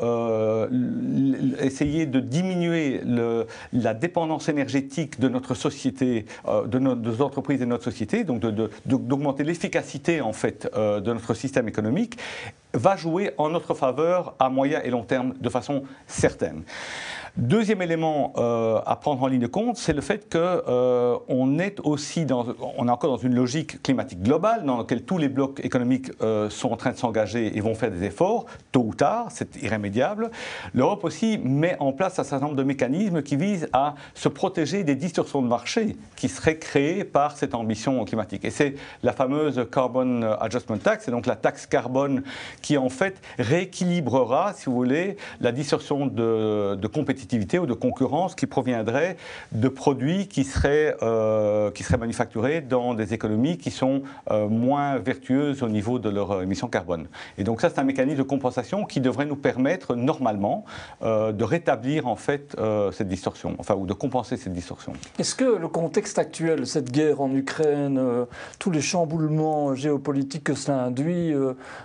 essayer 1.58 2.04
de 2.04 2.20
diminuer 2.20 3.00
le, 3.04 3.46
la 3.72 3.94
dépendance 3.94 4.24
énergétique 4.49 5.21
de 5.21 5.28
notre 5.28 5.54
société, 5.54 6.26
euh, 6.47 6.66
de 6.66 6.78
nos 6.78 7.23
entreprises 7.23 7.61
et 7.61 7.64
de 7.64 7.71
notre 7.71 7.85
société, 7.85 8.25
donc 8.25 8.40
d'augmenter 8.87 9.45
l'efficacité 9.45 10.21
en 10.21 10.33
fait 10.33 10.69
euh, 10.75 11.00
de 11.00 11.12
notre 11.12 11.35
système 11.35 11.69
économique, 11.69 12.19
va 12.73 12.97
jouer 12.97 13.33
en 13.38 13.50
notre 13.50 13.75
faveur 13.75 14.35
à 14.38 14.49
moyen 14.49 14.81
et 14.83 14.90
long 14.90 15.04
terme 15.04 15.35
de 15.40 15.49
façon 15.49 15.85
certaine. 16.07 16.64
Deuxième 17.36 17.82
élément 17.82 18.32
euh, 18.36 18.78
à 18.86 18.94
prendre 18.94 19.20
en 19.24 19.26
ligne 19.26 19.40
de 19.40 19.48
compte, 19.48 19.76
c'est 19.76 19.92
le 19.92 20.02
fait 20.02 20.32
qu'on 20.32 20.38
euh, 20.38 21.58
est 21.58 21.80
aussi 21.80 22.26
dans, 22.26 22.46
on 22.78 22.86
est 22.86 22.90
encore 22.92 23.10
dans 23.10 23.16
une 23.16 23.34
logique 23.34 23.82
climatique 23.82 24.22
globale 24.22 24.64
dans 24.64 24.78
laquelle 24.78 25.02
tous 25.02 25.18
les 25.18 25.28
blocs 25.28 25.58
économiques 25.64 26.12
euh, 26.22 26.48
sont 26.48 26.70
en 26.70 26.76
train 26.76 26.92
de 26.92 26.96
s'engager 26.96 27.56
et 27.56 27.60
vont 27.60 27.74
faire 27.74 27.90
des 27.90 28.04
efforts, 28.04 28.46
tôt 28.70 28.84
ou 28.86 28.94
tard, 28.94 29.26
c'est 29.30 29.60
irrémédiable. 29.60 30.30
L'Europe 30.74 31.02
aussi 31.02 31.38
met 31.42 31.76
en 31.80 31.92
place 31.92 32.20
un 32.20 32.22
certain 32.22 32.46
nombre 32.46 32.56
de 32.56 32.62
mécanismes 32.62 33.20
qui 33.20 33.34
visent 33.34 33.68
à 33.72 33.96
se 34.14 34.28
protéger 34.28 34.84
des 34.84 34.94
distorsions 34.94 35.42
de 35.42 35.48
marché 35.48 35.96
qui 36.14 36.28
seraient 36.28 36.58
créées 36.58 37.02
par 37.02 37.36
cette 37.36 37.56
ambition 37.56 38.04
climatique. 38.04 38.44
Et 38.44 38.50
c'est 38.50 38.76
la 39.02 39.12
fameuse 39.12 39.66
Carbon 39.72 40.22
Adjustment 40.38 40.78
Tax, 40.78 41.08
et 41.08 41.10
donc 41.10 41.26
la 41.26 41.34
taxe 41.34 41.66
carbone 41.66 42.22
qui 42.62 42.78
en 42.78 42.90
fait 42.90 43.20
rééquilibrera, 43.40 44.52
si 44.52 44.66
vous 44.66 44.76
voulez, 44.76 45.16
la 45.40 45.50
distorsion 45.50 46.06
de, 46.06 46.76
de 46.76 46.86
compétition 46.86 47.24
ou 47.61 47.66
de 47.66 47.75
concurrence 47.75 48.35
qui 48.35 48.47
proviendrait 48.47 49.16
de 49.52 49.69
produits 49.69 50.28
qui 50.28 50.45
seraient, 50.45 50.97
euh, 51.02 51.71
qui 51.71 51.83
seraient 51.83 51.99
manufacturés 51.99 52.61
dans 52.61 52.95
des 52.95 53.14
économies 53.14 53.59
qui 53.59 53.71
sont 53.71 54.02
euh, 54.31 54.49
moins 54.49 54.99
vertueuses 54.99 55.62
au 55.62 55.69
niveau 55.69 55.99
de 55.99 56.09
leur 56.09 56.43
émission 56.43 56.69
carbone. 56.69 57.07
Et 57.38 57.45
donc 57.45 57.61
ça, 57.61 57.71
c'est 57.71 57.78
un 57.78 57.85
mécanisme 57.85 58.19
de 58.19 58.23
compensation 58.23 58.85
qui 58.85 59.00
devrait 59.00 59.26
nous 59.26 59.37
permettre 59.37 59.95
normalement 59.95 60.64
euh, 61.02 61.33
de 61.33 61.45
rétablir 61.45 62.07
en 62.07 62.16
fait 62.16 62.57
cette 62.93 63.09
distorsion, 63.09 63.54
enfin 63.59 63.75
ou 63.75 63.87
de 63.87 63.93
compenser 63.93 64.37
cette 64.37 64.52
distorsion. 64.52 64.93
Est-ce 65.19 65.35
que 65.35 65.45
le 65.45 65.69
contexte 65.69 66.19
actuel, 66.19 66.66
cette 66.66 66.90
guerre 66.90 67.21
en 67.21 67.35
Ukraine, 67.35 68.00
tous 68.59 68.71
les 68.71 68.81
chamboulements 68.81 69.75
géopolitiques 69.75 70.45
que 70.45 70.54
cela 70.54 70.85
induit, 70.85 71.35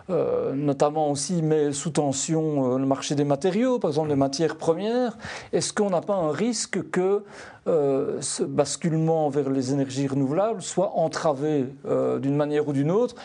notamment 0.10 1.12
aussi 1.12 1.42
met 1.42 1.72
sous 1.72 1.90
tension 1.90 2.78
le 2.78 2.86
marché 2.86 3.16
des 3.16 3.24
matériaux, 3.24 3.80
par 3.80 3.92
exemple 3.92 4.10
les 4.10 4.16
matières 4.16 4.58
premières, 4.58 5.18
est-ce 5.54 5.74
qu'on 5.74 5.90
n'a 5.90 6.02
pas 6.02 6.16
un 6.16 6.32
risque 6.32 6.90
que 6.92 7.24
euh, 7.68 8.22
ce 8.22 8.44
basculement 8.44 9.30
vers 9.30 9.50
les 9.50 9.74
énergies 9.74 10.08
renouvelables 10.08 10.62
soit 10.62 10.94
entravé 10.96 11.66
euh, 11.86 12.20
d'une 12.20 12.36
manière 12.36 12.68
ou 12.68 12.74
d'une 12.74 12.92
autre, 12.92 13.16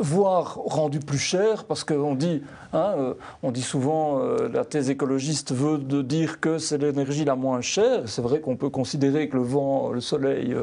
voire 0.00 0.56
rendu 0.56 0.98
plus 1.00 1.18
cher, 1.18 1.64
parce 1.64 1.84
qu'on 1.84 2.14
dit, 2.14 2.42
hein, 2.72 3.14
on 3.42 3.50
dit 3.50 3.62
souvent, 3.62 4.20
la 4.52 4.64
thèse 4.64 4.90
écologiste 4.90 5.52
veut 5.52 5.78
de 5.78 6.02
dire 6.02 6.40
que 6.40 6.58
c'est 6.58 6.78
l'énergie 6.78 7.24
la 7.24 7.34
moins 7.34 7.60
chère. 7.60 8.02
C'est 8.06 8.22
vrai 8.22 8.40
qu'on 8.40 8.56
peut 8.56 8.70
considérer 8.70 9.28
que 9.28 9.36
le 9.36 9.42
vent, 9.42 9.90
le 9.90 10.00
soleil, 10.00 10.54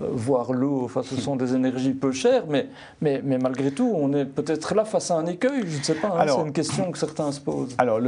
voire 0.00 0.52
l'eau, 0.52 0.82
enfin, 0.84 1.02
ce 1.02 1.16
sont 1.16 1.36
des 1.36 1.54
énergies 1.54 1.92
peu 1.92 2.12
chères, 2.12 2.44
mais, 2.48 2.68
mais, 3.00 3.20
mais 3.24 3.38
malgré 3.38 3.70
tout, 3.70 3.92
on 3.94 4.12
est 4.12 4.24
peut-être 4.24 4.74
là 4.74 4.84
face 4.84 5.10
à 5.10 5.16
un 5.16 5.26
écueil, 5.26 5.64
je 5.66 5.78
ne 5.78 5.82
sais 5.82 5.94
pas, 5.94 6.08
hein, 6.18 6.26
c'est 6.26 6.40
une 6.40 6.52
question 6.52 6.90
que 6.90 6.98
certains 6.98 7.32
se 7.32 7.40
posent. 7.40 7.74
Alors, 7.78 8.00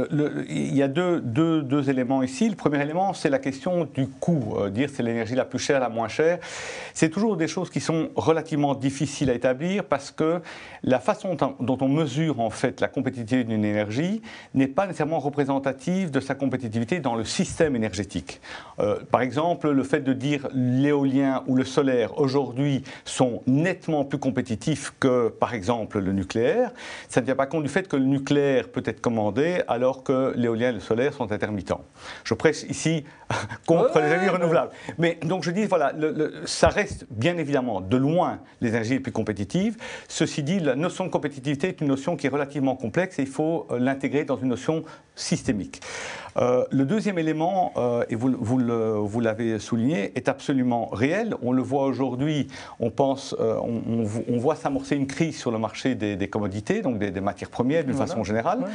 il 0.49 0.75
y 0.75 0.81
a 0.81 0.87
deux, 0.87 1.19
deux, 1.19 1.61
deux 1.61 1.89
éléments 1.89 2.23
ici. 2.23 2.49
Le 2.49 2.55
premier 2.55 2.81
élément, 2.81 3.13
c'est 3.13 3.29
la 3.29 3.39
question 3.39 3.87
du 3.93 4.07
coût 4.07 4.55
euh, 4.57 4.69
dire 4.69 4.89
c'est 4.93 5.03
l'énergie 5.03 5.35
la 5.35 5.45
plus 5.45 5.59
chère, 5.59 5.79
la 5.79 5.89
moins 5.89 6.07
chère. 6.07 6.39
C'est 6.93 7.09
toujours 7.09 7.37
des 7.37 7.47
choses 7.47 7.69
qui 7.69 7.79
sont 7.79 8.09
relativement 8.15 8.75
difficiles 8.75 9.29
à 9.29 9.33
établir 9.33 9.83
parce 9.83 10.11
que 10.11 10.41
la 10.83 10.99
façon 10.99 11.35
dont 11.59 11.77
on 11.81 11.87
mesure 11.87 12.39
en 12.39 12.49
fait 12.49 12.81
la 12.81 12.87
compétitivité 12.87 13.43
d'une 13.43 13.65
énergie 13.65 14.21
n'est 14.53 14.67
pas 14.67 14.85
nécessairement 14.85 15.19
représentative 15.19 16.11
de 16.11 16.19
sa 16.19 16.35
compétitivité 16.35 16.99
dans 16.99 17.15
le 17.15 17.25
système 17.25 17.75
énergétique. 17.75 18.41
Euh, 18.79 18.99
par 19.11 19.21
exemple, 19.21 19.69
le 19.71 19.83
fait 19.83 20.01
de 20.01 20.13
dire 20.13 20.47
l'éolien 20.53 21.43
ou 21.47 21.55
le 21.55 21.63
solaire 21.63 22.19
aujourd'hui 22.19 22.83
sont 23.03 23.41
nettement 23.47 24.05
plus 24.05 24.19
compétitifs 24.19 24.93
que 24.99 25.29
par 25.29 25.53
exemple 25.53 25.99
le 25.99 26.11
nucléaire, 26.11 26.71
ça 27.09 27.21
ne 27.21 27.25
tient 27.25 27.35
pas 27.35 27.47
compte 27.47 27.63
du 27.63 27.69
fait 27.69 27.87
que 27.87 27.95
le 27.95 28.05
nucléaire 28.05 28.69
peut 28.69 28.83
être 28.85 29.01
commandé 29.01 29.61
alors 29.67 30.03
que 30.03 30.33
l'éolien 30.35 30.69
et 30.69 30.73
le 30.73 30.79
solaire 30.79 31.13
sont 31.13 31.31
intermittents. 31.31 31.81
Je 32.23 32.33
prêche 32.33 32.63
ici 32.63 33.03
contre 33.65 33.99
les 33.99 34.07
énergies 34.07 34.29
renouvelables. 34.29 34.71
Mais 34.97 35.19
donc 35.23 35.43
je 35.43 35.51
dis, 35.51 35.65
voilà, 35.65 35.93
ça 36.45 36.67
reste 36.67 37.05
bien 37.09 37.37
évidemment 37.37 37.81
de 37.81 37.97
loin 37.97 38.39
les 38.61 38.69
énergies 38.69 38.93
les 38.93 38.99
plus 38.99 39.11
compétitives. 39.11 39.77
Ceci 40.07 40.34
dit, 40.43 40.59
la 40.59 40.75
notion 40.75 41.05
de 41.05 41.09
compétitivité 41.09 41.69
est 41.69 41.81
une 41.81 41.87
notion 41.87 42.15
qui 42.15 42.27
est 42.27 42.29
relativement 42.29 42.75
complexe 42.75 43.19
et 43.19 43.23
il 43.23 43.27
faut 43.27 43.67
euh, 43.71 43.79
l'intégrer 43.79 44.25
dans 44.25 44.37
une 44.37 44.49
notion 44.49 44.83
systémique. 45.15 45.81
Euh, 46.37 46.65
le 46.69 46.83
deuxième 46.83 47.17
élément, 47.17 47.71
euh, 47.77 48.03
et 48.09 48.15
vous, 48.15 48.35
vous 48.39 49.19
l'avez 49.21 49.57
souligné, 49.59 50.11
est 50.15 50.27
absolument 50.27 50.87
réel. 50.87 51.33
On 51.41 51.53
le 51.53 51.61
voit 51.61 51.85
aujourd'hui, 51.85 52.47
on 52.81 52.91
pense, 52.91 53.33
on, 53.39 54.05
on, 54.27 54.37
voit 54.37 54.55
s'amorcer 54.55 54.97
une 54.97 55.07
crise 55.07 55.37
sur 55.37 55.51
le 55.51 55.57
marché 55.57 55.95
des, 55.95 56.27
commodités, 56.27 56.81
donc 56.81 56.99
des, 56.99 57.21
matières 57.21 57.49
premières 57.49 57.85
d'une 57.85 57.95
façon 57.95 58.23
générale. 58.25 58.65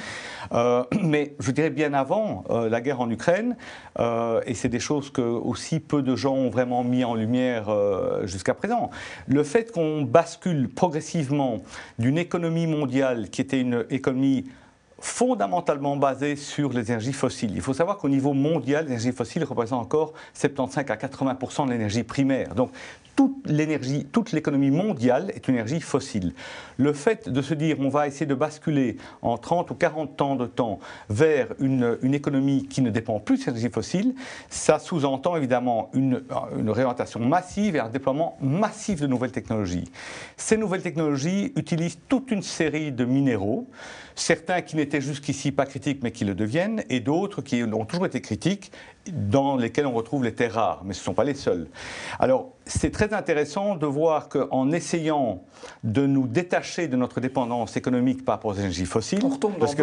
mais 1.03 1.35
je 1.38 1.50
dirais 1.50 1.70
bien 1.70 1.92
avant 1.92 2.44
la 2.48 2.81
guerre 2.81 3.00
en 3.00 3.11
Ukraine, 3.11 3.57
et 3.98 4.55
c'est 4.55 4.68
des 4.68 4.81
choses 4.81 5.11
que 5.11 5.20
aussi 5.20 5.81
peu 5.81 6.03
de 6.03 6.16
gens 6.16 6.35
ont 6.35 6.50
vraiment 6.50 6.83
mis 6.83 7.05
en 7.05 7.14
lumière 7.14 7.68
euh, 7.68 8.26
jusqu'à 8.26 8.55
présent. 8.55 8.90
Le 9.26 9.42
fait 9.42 9.72
qu'on 9.72 10.03
bascule 10.03 10.68
progressivement 10.68 11.62
d'une 11.98 12.18
économie 12.18 12.66
mondiale 12.66 13.31
qui 13.31 13.40
était 13.40 13.61
une 13.61 13.85
économie 13.90 14.46
fondamentalement 15.01 15.97
basée 15.97 16.37
sur 16.37 16.73
les 16.73 16.91
énergies 16.91 17.13
fossiles. 17.13 17.53
Il 17.55 17.63
faut 17.63 17.75
savoir 17.75 17.97
qu'au 17.97 18.09
niveau 18.09 18.35
mondial, 18.35 18.85
l'énergie 18.85 19.13
fossile 19.13 19.45
représente 19.45 19.83
encore 19.83 20.13
75 20.35 20.85
à 20.89 20.97
80 20.97 21.67
de 21.67 21.71
l'énergie 21.73 22.03
primaire. 22.03 22.55
Donc 22.55 22.71
toute 23.17 23.47
l'énergie, 23.47 24.07
toute 24.11 24.33
l'économie 24.33 24.71
mondiale 24.71 25.31
est 25.35 25.49
une 25.49 25.55
énergie 25.55 25.81
fossile. 25.81 26.33
Le 26.79 26.93
fait 26.93 27.29
de 27.29 27.43
se 27.43 27.55
dire 27.55 27.77
on 27.81 27.89
va 27.89 28.07
essayer 28.07 28.27
de 28.27 28.35
basculer 28.35 28.97
en 29.23 29.37
30 29.37 29.71
ou 29.71 29.75
40 29.75 30.23
ans 30.23 30.37
de 30.37 30.47
temps 30.47 30.79
vers 31.09 31.49
une, 31.59 31.99
une 32.03 32.15
économie 32.15 32.67
qui 32.67 32.81
ne 32.83 32.91
dépend 32.91 33.21
plus 33.21 33.41
de 33.41 33.47
l'énergie 33.47 33.71
fossile, 33.71 34.15
ça 34.49 34.79
sous-entend 34.79 35.37
évidemment 35.37 35.91
une, 35.93 36.23
une 36.59 36.71
réorientation 36.71 37.21
massive 37.21 37.77
et 37.77 37.81
un 37.81 37.89
déploiement 37.89 38.39
massif 38.41 39.01
de 39.01 39.07
nouvelles 39.07 39.33
technologies. 39.33 39.91
Ces 40.37 40.57
nouvelles 40.57 40.83
technologies 40.83 41.53
utilisent 41.57 41.99
toute 42.09 42.31
une 42.31 42.43
série 42.43 42.93
de 42.93 43.05
minéraux 43.05 43.67
certains 44.21 44.61
qui 44.61 44.77
n'étaient 44.77 44.89
jusqu'ici 44.98 45.53
pas 45.53 45.66
critiques 45.66 46.00
mais 46.03 46.11
qui 46.11 46.24
le 46.24 46.35
deviennent, 46.35 46.83
et 46.88 46.98
d'autres 46.98 47.42
qui 47.42 47.62
ont 47.62 47.85
toujours 47.85 48.07
été 48.07 48.20
critiques, 48.20 48.72
dans 49.09 49.57
lesquels 49.57 49.87
on 49.87 49.93
retrouve 49.93 50.25
les 50.25 50.35
terres 50.35 50.55
rares, 50.55 50.83
mais 50.85 50.95
ce 50.95 51.01
ne 51.01 51.05
sont 51.05 51.15
pas 51.15 51.25
les 51.25 51.35
seuls. 51.35 51.67
Alors, 52.19 52.51
c'est 52.67 52.91
très 52.91 53.13
intéressant 53.15 53.75
de 53.75 53.87
voir 53.87 54.29
qu'en 54.29 54.71
essayant 54.71 55.43
de 55.83 56.07
nous 56.07 56.27
détacher 56.27 56.89
de 56.89 56.97
notre 56.97 57.21
dépendance 57.21 57.77
économique 57.77 58.25
par 58.25 58.37
rapport 58.37 58.53
aux 58.53 58.55
énergies 58.55 58.85
fossiles, 58.85 59.21
on 59.25 59.31
parce 59.53 59.75
que 59.75 59.83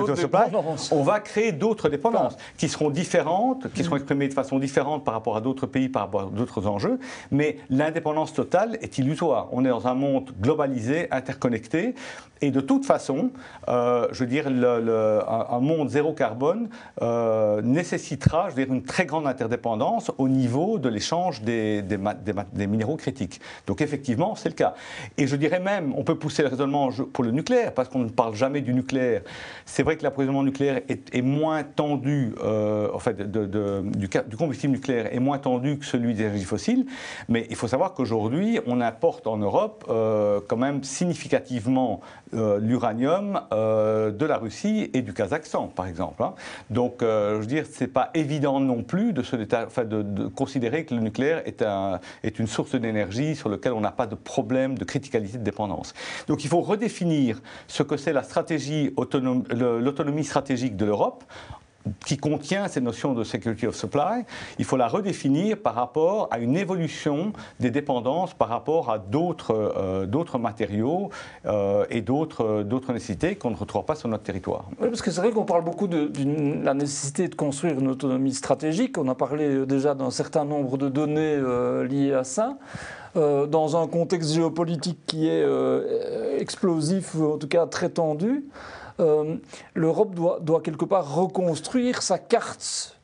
on 0.91 1.03
va 1.03 1.19
créer 1.19 1.51
d'autres 1.51 1.89
dépendances 1.89 2.37
qui 2.57 2.69
seront 2.69 2.89
différentes, 2.89 3.71
qui 3.73 3.83
seront 3.83 3.95
mm. 3.95 3.99
exprimées 3.99 4.27
de 4.27 4.33
façon 4.33 4.59
différente 4.59 5.03
par 5.03 5.13
rapport 5.13 5.35
à 5.35 5.41
d'autres 5.41 5.65
pays, 5.65 5.89
par 5.89 6.03
rapport 6.03 6.21
à 6.21 6.25
d'autres 6.25 6.67
enjeux, 6.67 6.99
mais 7.31 7.57
l'indépendance 7.69 8.33
totale 8.33 8.77
est 8.81 8.97
illusoire. 8.97 9.49
On 9.51 9.65
est 9.65 9.69
dans 9.69 9.87
un 9.87 9.95
monde 9.95 10.31
globalisé, 10.39 11.07
interconnecté, 11.11 11.95
et 12.41 12.51
de 12.51 12.61
toute 12.61 12.85
façon, 12.85 13.31
euh, 13.67 14.07
je 14.11 14.19
veux 14.19 14.29
dire, 14.29 14.49
le, 14.49 15.21
un, 15.27 15.59
monde 15.59 15.89
zéro 15.89 16.13
carbone 16.13 16.69
euh, 17.01 17.61
nécessitera, 17.63 18.49
je 18.49 18.55
veux 18.55 18.65
dire, 18.65 18.73
une 18.73 18.83
très 18.83 19.06
grande 19.07 19.25
interdépendance 19.27 20.11
au 20.17 20.29
niveau 20.29 20.77
de 20.77 20.89
l'échange 20.89 21.41
des, 21.41 21.83
minéraux 22.55 22.97
critiques. 22.97 23.41
Donc 23.65 23.81
effectivement, 23.81 24.35
c'est 24.35 24.49
le 24.49 24.55
cas. 24.55 24.75
Et 25.17 25.27
je 25.27 25.35
dirais 25.35 25.59
même, 25.59 25.93
on 25.97 26.03
peut 26.03 26.15
pousser 26.15 26.43
le 26.43 26.49
raisonnement 26.49 26.89
pour 27.13 27.23
le 27.23 27.31
nucléaire, 27.31 27.73
parce 27.73 27.89
qu'on 27.89 27.99
ne 27.99 28.09
parle 28.09 28.35
jamais 28.35 28.61
du 28.61 28.73
nucléaire. 28.73 29.21
C'est 29.65 29.83
vrai 29.83 29.97
que 29.97 30.03
l'approvisionnement 30.03 30.43
nucléaire 30.43 30.81
est, 30.87 31.21
moins 31.21 31.63
tendu, 31.63 32.35
euh, 32.43 32.89
en 32.93 32.99
fait, 32.99 33.21
du, 33.31 34.09
combustible 34.37 34.73
nucléaire 34.73 35.13
est 35.13 35.19
moins 35.19 35.39
tendu 35.39 35.77
que 35.77 35.85
celui 35.85 36.13
des 36.13 36.23
énergies 36.23 36.43
fossiles, 36.43 36.85
mais 37.29 37.47
il 37.49 37.55
faut 37.55 37.67
savoir 37.67 37.93
qu'aujourd'hui, 37.93 38.59
on 38.65 38.81
importe 38.81 39.27
en 39.27 39.37
Europe 39.37 39.85
euh, 39.89 40.39
quand 40.47 40.57
même 40.57 40.83
significativement 40.83 42.01
euh, 42.33 42.59
l'uranium 42.59 43.41
de 43.51 44.25
la 44.25 44.37
Russie 44.37 44.89
et 44.93 45.01
du 45.01 45.13
Kazakhstan, 45.13 45.67
par 45.67 45.87
exemple. 45.87 46.23
Hein. 46.23 46.33
Donc, 46.69 46.97
je 47.01 47.35
veux 47.35 47.45
dire, 47.45 47.65
c'est 47.69 47.87
pas 47.87 48.09
évident 48.13 48.59
non 48.59 48.83
plus 48.83 48.96
de, 49.13 50.27
considérer 50.27 50.85
que 50.85 50.93
le 50.93 51.01
nucléaire 51.01 51.41
est, 51.45 51.63
est 52.23 52.39
une 52.39 52.47
source 52.47 52.75
d'énergie 52.75 53.35
sur 53.35 53.49
laquelle 53.49 53.73
on 53.73 53.81
n'a 53.81 53.91
pas 53.91 54.07
de 54.07 54.15
problème 54.15 54.77
de 54.77 54.83
criticalité 54.83 55.37
de 55.37 55.43
dépendance. 55.43 55.93
Donc 56.27 56.43
il 56.43 56.49
faut 56.49 56.61
redéfinir 56.61 57.41
ce 57.67 57.83
que 57.83 57.97
c'est 57.97 58.13
la 58.13 58.23
stratégie, 58.23 58.93
l'autonomie 59.51 60.23
stratégique 60.23 60.75
de 60.75 60.85
l'Europe 60.85 61.23
qui 62.05 62.17
contient 62.17 62.67
cette 62.67 62.83
notion 62.83 63.13
de 63.13 63.23
security 63.23 63.67
of 63.67 63.75
supply, 63.75 64.23
il 64.59 64.65
faut 64.65 64.77
la 64.77 64.87
redéfinir 64.87 65.57
par 65.57 65.75
rapport 65.75 66.27
à 66.31 66.39
une 66.39 66.55
évolution 66.55 67.33
des 67.59 67.71
dépendances 67.71 68.33
par 68.33 68.49
rapport 68.49 68.91
à 68.91 68.99
d'autres 68.99 69.53
euh, 69.53 70.37
matériaux 70.39 71.09
euh, 71.45 71.85
et 71.89 72.01
d'autres 72.01 72.93
nécessités 72.93 73.35
qu'on 73.35 73.51
ne 73.51 73.55
retrouve 73.55 73.85
pas 73.85 73.95
sur 73.95 74.09
notre 74.09 74.23
territoire. 74.23 74.65
Oui, 74.79 74.87
parce 74.89 75.01
que 75.01 75.11
c'est 75.11 75.21
vrai 75.21 75.31
qu'on 75.31 75.45
parle 75.45 75.63
beaucoup 75.63 75.87
de, 75.87 76.11
la 76.63 76.73
nécessité 76.73 77.27
de 77.27 77.35
construire 77.35 77.79
une 77.79 77.87
autonomie 77.87 78.33
stratégique. 78.33 78.97
On 78.97 79.07
a 79.07 79.15
parlé 79.15 79.45
euh, 79.45 79.65
déjà 79.65 79.95
d'un 79.95 80.11
certain 80.11 80.45
nombre 80.45 80.77
de 80.77 80.89
données 80.89 81.37
liées 81.87 82.13
à 82.13 82.23
ça. 82.23 82.57
Dans 83.17 83.81
un 83.81 83.87
contexte 83.87 84.31
géopolitique 84.33 84.99
qui 85.07 85.27
est 85.27 85.45
explosif, 86.39 87.15
ou 87.15 87.33
en 87.33 87.37
tout 87.37 87.47
cas 87.47 87.65
très 87.65 87.89
tendu, 87.89 88.45
euh, 88.99 89.37
l'Europe 89.75 90.15
doit 90.41 90.61
quelque 90.61 90.85
part 90.85 91.15
reconstruire 91.15 92.01
sa 92.01 92.17
carte 92.17 92.97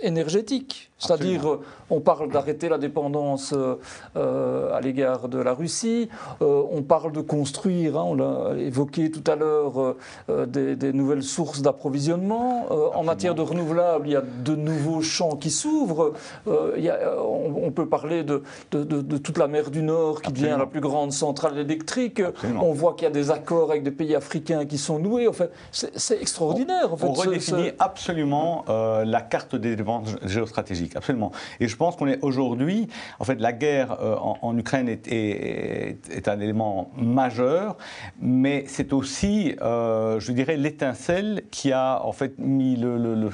énergétique. 0.00 0.90
C'est-à-dire, 0.98 1.48
euh, 1.48 1.60
on 1.90 2.00
parle 2.00 2.30
d'arrêter 2.30 2.68
la 2.68 2.76
dépendance 2.76 3.54
euh, 3.56 3.76
euh, 4.16 4.76
à 4.76 4.80
l'égard 4.80 5.28
de 5.28 5.38
la 5.38 5.54
Russie, 5.54 6.08
on 6.40 6.82
parle 6.82 7.12
de 7.12 7.20
construire, 7.20 7.96
hein, 7.96 8.04
on 8.06 8.14
l'a 8.14 8.56
évoqué 8.58 9.10
tout 9.10 9.22
à 9.30 9.36
l'heure, 9.36 9.94
des, 10.28 10.92
nouvelles 10.92 11.22
sources 11.22 11.62
d'approvisionnement. 11.62 12.66
en 12.94 13.02
matière 13.04 13.34
de 13.34 13.42
renouvelables, 13.42 14.08
il 14.08 14.12
y 14.12 14.16
a 14.16 14.22
de 14.22 14.56
nouveaux 14.56 15.02
champs 15.02 15.36
qui 15.36 15.50
s'ouvrent. 15.50 16.14
On, 16.46 17.70
peut 17.70 17.86
parler 17.86 18.24
de, 18.24 18.42
toute 18.70 19.38
la 19.38 19.46
mer 19.46 19.70
du 19.70 19.82
Nord 19.82 20.22
qui 20.22 20.32
devient 20.32 20.56
la 20.58 20.66
plus 20.66 20.80
grande 20.80 21.12
centrale 21.12 21.58
électrique. 21.58 22.22
On 22.60 22.72
voit 22.72 22.94
qu'il 22.94 23.04
y 23.04 23.10
a 23.10 23.12
des 23.12 23.30
accords 23.30 23.70
avec 23.70 23.82
des 23.82 23.90
pays 23.90 24.14
africains 24.14 24.64
qui 24.64 24.78
sont 24.78 24.98
noués. 24.98 25.28
C'est 25.70 26.20
extraordinaire. 26.20 26.90
On, 26.90 26.94
en 26.94 26.96
fait, 26.96 27.06
on 27.06 27.12
redéfinit 27.12 27.70
absolument 27.78 28.64
la 28.68 29.20
carte 29.20 29.54
des 29.54 29.76
dépenses 29.76 30.16
géostratégiques 30.24 30.87
absolument. 30.96 31.32
Et 31.60 31.68
je 31.68 31.76
pense 31.76 31.96
qu'on 31.96 32.06
est 32.06 32.18
aujourd'hui, 32.22 32.88
en 33.18 33.24
fait, 33.24 33.40
la 33.40 33.52
guerre 33.52 33.96
euh, 34.00 34.16
en, 34.16 34.56
Ukraine 34.56 34.88
est, 34.88 36.28
un 36.28 36.40
élément 36.40 36.90
majeur, 36.96 37.76
mais 38.20 38.64
c'est 38.66 38.92
aussi, 38.92 39.54
euh, 39.62 40.20
je 40.20 40.32
dirais, 40.32 40.56
l'étincelle 40.56 41.42
qui 41.50 41.72
a 41.72 42.04
en 42.04 42.12
fait 42.12 42.38
mis 42.38 42.76
le, 42.76 43.30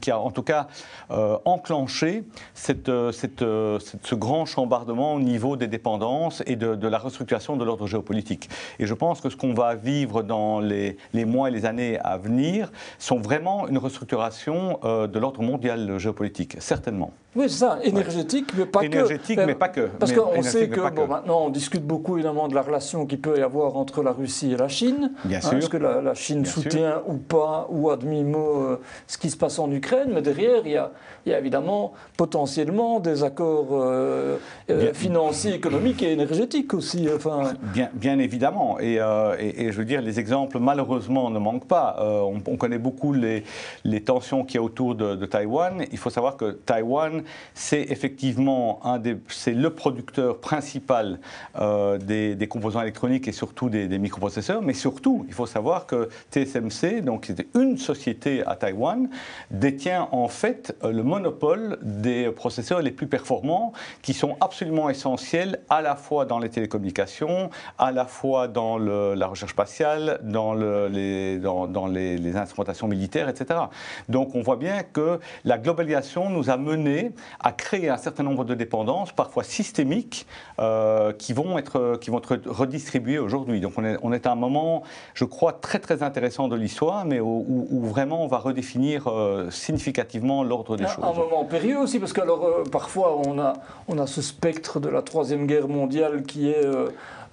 qui 0.00 0.10
a 0.10 0.18
en 0.18 0.30
tout 0.30 0.42
cas 0.42 0.66
euh, 1.10 1.38
enclenché 1.44 2.24
cette, 2.54 2.90
cette, 3.12 3.40
ce 3.40 4.14
grand 4.14 4.44
chambardement 4.44 5.14
au 5.14 5.20
niveau 5.20 5.56
des 5.56 5.66
dépendances 5.66 6.42
et 6.46 6.56
de, 6.56 6.86
la 6.86 6.98
restructuration 6.98 7.56
de 7.56 7.64
l'ordre 7.64 7.86
géopolitique. 7.86 8.48
Et 8.78 8.86
je 8.86 8.94
pense 8.94 9.20
que 9.20 9.30
ce 9.30 9.36
qu'on 9.36 9.54
va 9.54 9.74
vivre 9.74 10.22
dans 10.22 10.60
les, 10.60 10.96
mois 11.24 11.48
et 11.48 11.52
les 11.52 11.66
années 11.66 11.98
à 12.00 12.16
venir 12.16 12.70
sont 12.98 13.18
vraiment 13.18 13.66
une 13.68 13.78
restructuration 13.78 14.78
de 14.82 15.18
l'ordre 15.18 15.42
mondial 15.42 15.98
géopolitique. 15.98 16.56
Certainement 16.86 17.12
oui, 17.36 17.50
c'est 17.50 17.58
ça, 17.58 17.78
énergétique, 17.82 18.50
mais 18.56 18.64
pas 18.64 18.80
que. 18.80 18.86
Énergétique, 18.86 19.38
mais 19.46 19.54
pas 19.54 19.68
que. 19.68 19.88
Parce 19.98 20.12
qu'on 20.12 20.42
sait 20.42 20.68
que, 20.68 20.88
bon, 20.90 21.06
maintenant, 21.06 21.44
on 21.44 21.50
discute 21.50 21.84
beaucoup 21.84 22.14
évidemment 22.16 22.48
de 22.48 22.54
la 22.54 22.62
relation 22.62 23.04
qu'il 23.04 23.20
peut 23.20 23.38
y 23.38 23.42
avoir 23.42 23.76
entre 23.76 24.02
la 24.02 24.12
Russie 24.12 24.52
et 24.52 24.56
la 24.56 24.68
Chine. 24.68 25.12
Bien 25.24 25.38
hein, 25.38 25.40
sûr. 25.42 25.58
Est-ce 25.58 25.68
que 25.68 25.76
la, 25.76 26.14
Chine 26.14 26.46
soutient 26.46 27.02
ou 27.06 27.14
pas, 27.14 27.66
ou 27.68 27.90
à 27.90 27.96
demi-mot, 27.96 28.62
euh, 28.62 28.80
ce 29.06 29.18
qui 29.18 29.28
se 29.28 29.36
passe 29.36 29.58
en 29.58 29.70
Ukraine 29.70 30.12
Mais 30.14 30.22
derrière, 30.22 30.62
il 30.64 30.72
y 30.72 30.76
a, 30.76 30.92
il 31.26 31.32
y 31.32 31.34
a 31.34 31.38
évidemment 31.38 31.92
potentiellement 32.16 33.00
des 33.00 33.22
accords 33.22 33.68
euh, 33.72 34.38
euh, 34.70 34.94
financiers, 34.94 35.52
économiques 35.54 36.02
et 36.02 36.12
énergétiques 36.12 36.72
aussi. 36.72 37.06
Enfin... 37.14 37.52
Bien, 37.74 37.90
bien 37.92 38.18
évidemment. 38.18 38.78
Et, 38.80 38.94
et, 38.94 39.72
je 39.72 39.76
veux 39.76 39.84
dire, 39.84 40.00
les 40.00 40.18
exemples, 40.18 40.58
malheureusement, 40.58 41.28
ne 41.30 41.38
manquent 41.38 41.68
pas. 41.68 41.96
On, 42.00 42.56
connaît 42.56 42.78
beaucoup 42.78 43.12
les, 43.12 43.44
les 43.84 44.02
tensions 44.02 44.42
qu'il 44.42 44.56
y 44.56 44.58
a 44.58 44.62
autour 44.62 44.94
de, 44.94 45.14
de 45.14 45.26
Taïwan. 45.26 45.84
Il 45.92 45.98
faut 45.98 46.08
savoir 46.08 46.38
que 46.38 46.52
Taïwan, 46.52 47.22
c'est 47.54 47.82
effectivement 47.90 48.80
un 48.84 48.98
des, 48.98 49.16
le 49.46 49.70
producteur 49.70 50.38
principal 50.40 51.18
euh, 51.58 51.98
des, 51.98 52.48
composants 52.48 52.82
électroniques 52.82 53.28
et 53.28 53.32
surtout 53.32 53.68
des, 53.68 53.98
microprocesseurs. 53.98 54.62
Mais 54.62 54.74
surtout, 54.74 55.24
il 55.28 55.34
faut 55.34 55.46
savoir 55.46 55.86
que 55.86 56.08
TSMC, 56.30 57.02
donc 57.02 57.26
c'était 57.26 57.48
une 57.54 57.78
société 57.78 58.44
à 58.46 58.56
Taïwan, 58.56 59.08
détient 59.50 60.08
en 60.12 60.28
fait 60.28 60.76
euh, 60.84 60.92
le 60.92 61.02
monopole 61.02 61.78
des 61.82 62.30
processeurs 62.30 62.82
les 62.82 62.90
plus 62.90 63.06
performants, 63.06 63.72
qui 64.02 64.14
sont 64.14 64.36
absolument 64.40 64.90
essentiels 64.90 65.60
à 65.68 65.82
la 65.82 65.96
fois 65.96 66.24
dans 66.24 66.38
les 66.38 66.48
télécommunications, 66.48 67.50
à 67.78 67.92
la 67.92 68.06
fois 68.06 68.48
dans 68.48 68.78
la 68.78 69.26
recherche 69.26 69.52
spatiale, 69.52 70.20
dans, 70.22 70.54
les, 70.54 71.38
dans 71.38 71.86
les, 71.86 72.16
les 72.16 72.36
instrumentations 72.36 72.88
militaires, 72.88 73.28
etc. 73.28 73.60
Donc 74.08 74.34
on 74.34 74.42
voit 74.42 74.56
bien 74.56 74.82
que 74.82 75.18
la 75.44 75.58
globalisation 75.58 76.30
nous 76.30 76.50
a 76.50 76.56
mené 76.56 77.12
à 77.40 77.52
créer 77.52 77.88
un 77.88 77.96
certain 77.96 78.22
nombre 78.22 78.44
de 78.44 78.54
dépendances, 78.54 79.12
parfois 79.12 79.44
systémiques, 79.44 80.26
euh, 80.58 81.12
qui, 81.12 81.32
vont 81.32 81.58
être, 81.58 81.98
qui 82.00 82.10
vont 82.10 82.18
être 82.18 82.38
redistribuées 82.46 83.18
aujourd'hui. 83.18 83.60
Donc 83.60 83.72
on 83.76 83.84
est, 83.84 83.96
on 84.02 84.12
est, 84.12 84.26
à 84.26 84.32
un 84.32 84.36
moment, 84.36 84.82
je 85.14 85.24
crois, 85.24 85.52
très 85.52 85.78
très 85.78 86.02
intéressant 86.02 86.48
de 86.48 86.56
l'histoire, 86.56 87.04
mais 87.04 87.20
où, 87.20 87.80
vraiment 87.82 88.24
on 88.24 88.26
va 88.26 88.38
redéfinir 88.38 89.08
euh, 89.08 89.50
significativement 89.50 90.42
l'ordre 90.42 90.76
des 90.76 90.86
choses. 90.86 91.04
Un 91.04 91.12
moment 91.12 91.44
périlleux 91.44 91.78
aussi, 91.78 91.98
parce 91.98 92.12
que 92.12 92.20
alors, 92.20 92.44
euh, 92.44 92.64
parfois 92.70 93.18
on 93.26 93.38
a, 93.38 93.54
on 93.88 93.98
a 93.98 94.06
ce 94.06 94.22
spectre 94.22 94.80
de 94.80 94.88
la 94.88 95.02
Troisième 95.02 95.46
Guerre 95.46 95.68
mondiale 95.68 96.22
qui 96.22 96.50
est 96.50 96.66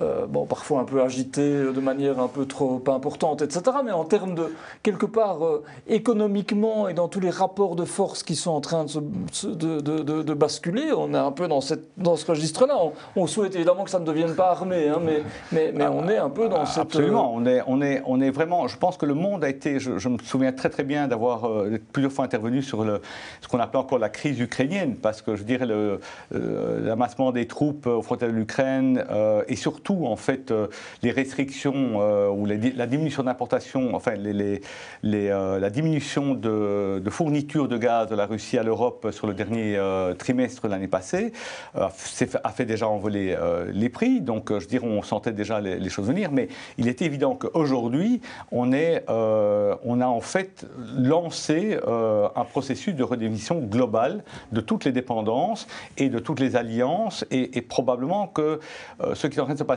euh, 0.02 0.26
bon, 0.28 0.46
parfois 0.46 0.82
un 0.82 0.86
peu 0.86 1.02
agité 1.02 1.42
de 1.42 1.80
manière 1.80 2.20
un 2.20 2.28
peu 2.28 2.46
trop 2.46 2.82
importante, 2.88 3.42
etc. 3.42 3.62
Mais 3.86 3.92
en 3.92 4.06
termes 4.06 4.36
de, 4.36 4.54
quelque 4.82 5.06
part, 5.06 5.46
euh, 5.46 5.64
économiquement 5.88 6.88
et 6.88 6.94
dans 6.94 7.08
tous 7.08 7.20
les 7.20 7.30
rapports 7.30 7.76
de 7.76 7.86
force 7.86 8.24
qui 8.24 8.36
sont 8.36 8.52
en 8.52 8.62
train 8.62 8.86
de, 8.86 9.82
de, 9.82 10.34
basculer. 10.34 10.92
On 10.96 11.14
est 11.14 11.18
un 11.18 11.32
peu 11.32 11.48
dans, 11.48 11.62
cette, 11.62 11.88
dans 11.98 12.16
ce 12.16 12.26
registre-là. 12.26 12.76
On, 13.16 13.28
souhaite 13.28 13.56
évidemment 13.56 13.84
que 13.84 13.90
ça 13.90 14.00
ne 14.00 14.06
devienne 14.06 14.36
pas 14.36 14.52
armé, 14.52 14.90
hein, 14.90 15.00
mais, 15.04 15.24
mais, 15.52 15.72
mais, 15.74 15.88
on 15.88 16.08
est 16.08 16.18
un 16.18 16.30
peu 16.30 16.50
dans 16.50 16.66
cette... 16.66 16.84
Absolument, 16.84 17.34
on 17.34 17.46
est, 17.46 17.62
on, 17.68 17.82
est, 17.82 18.02
on 18.06 18.22
est 18.22 18.30
vraiment... 18.30 18.68
Je 18.68 18.78
pense 18.78 18.98
que 18.98 19.06
le 19.06 19.14
monde 19.14 19.44
a 19.44 19.50
été... 19.50 19.80
Je, 19.80 20.10
me 20.10 20.18
souviens 20.20 20.52
très 20.52 20.70
très 20.70 20.84
bien 20.84 21.08
d'avoir 21.08 21.46
euh, 21.46 21.80
plusieurs 21.92 22.12
fois 22.12 22.26
intervenu 22.26 22.62
sur 22.62 22.84
le, 22.84 23.02
ce 23.42 23.48
qu'on 23.48 23.60
appelle 23.60 23.80
encore 23.82 24.00
la 24.00 24.10
crise 24.10 24.40
ukrainienne, 24.40 24.96
parce 24.96 25.22
que 25.22 25.36
je 25.36 25.44
dirais 25.44 25.68
l'amassement 26.32 27.32
des 27.32 27.48
troupes 27.48 27.88
aux 27.88 28.02
frontières 28.02 28.30
de 28.30 28.36
l'Ukraine 28.36 29.04
et 29.48 29.56
surtout, 29.56 29.83
en 29.90 30.16
fait, 30.16 30.54
les 31.02 31.12
restrictions 31.12 32.32
ou 32.32 32.46
la 32.46 32.88
diminution 32.88 33.24
d'importation, 33.24 33.96
enfin, 33.96 34.14
les, 34.16 34.62
les, 35.04 35.30
la 35.30 35.70
diminution 35.70 36.34
de, 36.34 37.02
fourniture 37.10 37.68
de 37.68 37.78
gaz 37.78 38.10
de 38.10 38.16
la 38.16 38.26
Russie 38.26 38.58
à 38.58 38.64
l'Europe 38.64 39.08
sur 39.12 39.28
le 39.28 39.34
dernier 39.34 39.76
euh, 39.78 40.14
trimestre 40.14 40.64
de 40.64 40.72
l'année 40.72 40.88
passée 40.88 41.34
euh, 41.76 41.88
a 42.44 42.50
fait 42.50 42.66
déjà 42.66 42.88
envoler 42.88 43.36
euh, 43.38 43.72
les 43.72 43.90
prix. 43.90 44.22
Donc, 44.22 44.58
je 44.58 44.68
dirais, 44.68 44.88
on 44.88 45.02
sentait 45.04 45.32
déjà 45.32 45.62
les, 45.62 45.90
choses 45.90 46.08
venir. 46.08 46.32
Mais 46.32 46.48
il 46.78 46.88
est 46.88 47.02
évident 47.02 47.36
qu'aujourd'hui, 47.36 48.22
on, 48.52 48.72
est, 48.72 49.06
on 49.08 50.02
a 50.02 50.08
en 50.08 50.22
fait 50.22 50.66
lancé 50.98 51.78
un 51.86 52.46
processus 52.46 52.96
de 52.96 53.04
redéfinition 53.04 53.60
globale 53.60 54.24
de 54.52 54.62
toutes 54.62 54.86
les 54.86 54.92
dépendances 54.92 55.68
et 55.98 56.10
de 56.10 56.20
toutes 56.20 56.40
les 56.40 56.56
alliances. 56.56 57.26
Et, 57.32 57.62
probablement 57.62 58.28
que 58.28 58.60
ce 59.14 59.28
qui 59.28 59.38
est 59.38 59.42
en 59.42 59.46
train 59.46 59.54
de 59.54 59.60
se 59.60 59.64
passer 59.64 59.73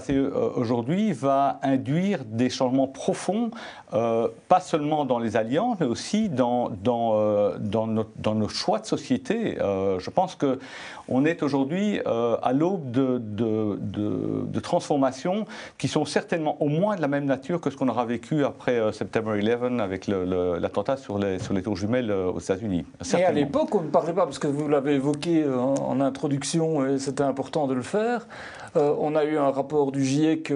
aujourd'hui 0.56 1.12
va 1.12 1.58
induire 1.62 2.24
des 2.24 2.50
changements 2.50 2.88
profonds, 2.88 3.50
pas 3.90 4.60
seulement 4.60 5.04
dans 5.04 5.18
les 5.18 5.36
alliances, 5.36 5.78
mais 5.80 5.86
aussi 5.86 6.28
dans, 6.28 6.70
dans, 6.82 7.56
dans 7.58 7.86
notre 7.86 8.10
dans 8.26 8.34
nos 8.34 8.48
choix 8.48 8.78
de 8.78 8.86
société. 8.86 9.56
Euh, 9.60 9.98
je 9.98 10.10
pense 10.10 10.36
qu'on 10.36 11.24
est 11.24 11.42
aujourd'hui 11.42 12.00
euh, 12.06 12.36
à 12.42 12.52
l'aube 12.52 12.90
de, 12.90 13.20
de, 13.20 14.60
transformations 14.60 15.44
qui 15.78 15.86
sont 15.86 16.04
certainement 16.04 16.56
au 16.60 16.68
moins 16.68 16.96
de 16.96 17.00
la 17.00 17.06
même 17.06 17.24
nature 17.24 17.60
que 17.60 17.70
ce 17.70 17.76
qu'on 17.76 17.88
aura 17.88 18.04
vécu 18.04 18.44
après 18.44 18.80
euh, 18.80 18.90
September 18.90 19.40
11 19.40 19.80
avec 19.80 20.08
l'attentat 20.08 20.96
sur 20.96 21.18
les, 21.18 21.38
sur 21.38 21.54
les 21.54 21.62
tours 21.62 21.76
jumelles 21.76 22.10
aux 22.10 22.40
États-Unis. 22.40 22.84
Et 23.16 23.24
à 23.24 23.30
l'époque, 23.30 23.72
on 23.76 23.82
ne 23.82 23.90
parlait 23.90 24.12
pas, 24.12 24.24
parce 24.24 24.40
que 24.40 24.48
vous 24.48 24.68
l'avez 24.68 24.94
évoqué 24.94 25.44
en, 25.46 26.00
introduction 26.00 26.84
et 26.84 26.98
c'était 26.98 27.22
important 27.22 27.66
de 27.66 27.74
le 27.74 27.82
faire, 27.82 28.26
on 28.74 29.14
a 29.14 29.24
eu 29.24 29.38
un 29.38 29.50
rapport 29.50 29.85
du 29.92 30.04
GIEC 30.04 30.52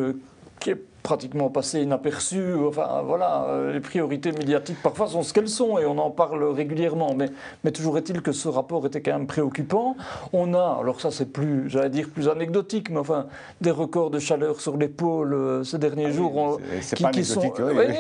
qui 0.59 0.71
est 0.71 0.90
pratiquement 1.03 1.49
passé 1.49 1.83
inaperçu. 1.83 2.55
Enfin, 2.67 3.03
voilà, 3.07 3.47
euh, 3.49 3.73
les 3.73 3.81
priorités 3.81 4.33
médiatiques 4.33 4.83
parfois 4.83 5.07
sont 5.09 5.23
ce 5.23 5.33
qu'elles 5.33 5.49
sont 5.49 5.79
et 5.79 5.87
on 5.87 5.99
en 5.99 6.11
parle 6.11 6.45
régulièrement. 6.45 7.15
Mais, 7.17 7.31
mais 7.65 7.71
toujours 7.73 7.99
est-il 7.99 8.23
que 8.23 8.33
ce 8.33 8.49
rapport 8.49 8.87
était 8.87 9.01
quand 9.01 9.13
même 9.13 9.27
préoccupant. 9.27 9.97
On 10.33 10.55
a, 10.55 10.79
alors 10.81 11.01
ça 11.01 11.11
c'est 11.11 11.33
plus, 11.33 11.69
j'allais 11.69 11.91
dire 11.91 12.09
plus 12.09 12.29
anecdotique, 12.29 12.91
mais 12.91 12.99
enfin, 12.99 13.27
des 13.61 13.71
records 13.71 14.11
de 14.11 14.19
chaleur 14.19 14.61
sur 14.61 14.77
les 14.77 14.89
pôles 14.89 15.35
euh, 15.35 15.65
ces 15.65 15.79
derniers 15.79 16.07
ah 16.07 16.13
jours. 16.13 16.61
qui, 16.95 17.05
qui 17.11 17.25
sont, 17.25 17.53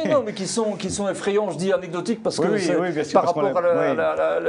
non, 0.09 0.23
mais 0.25 0.33
qui 0.33 0.47
sont, 0.47 0.73
qui 0.73 0.91
sont 0.91 1.09
effrayants. 1.09 1.51
Je 1.51 1.59
dis 1.59 1.73
anecdotique 1.73 2.23
parce 2.23 2.39
que 2.39 3.13
par 3.13 3.25
rapport 3.25 3.45
à 3.47 4.41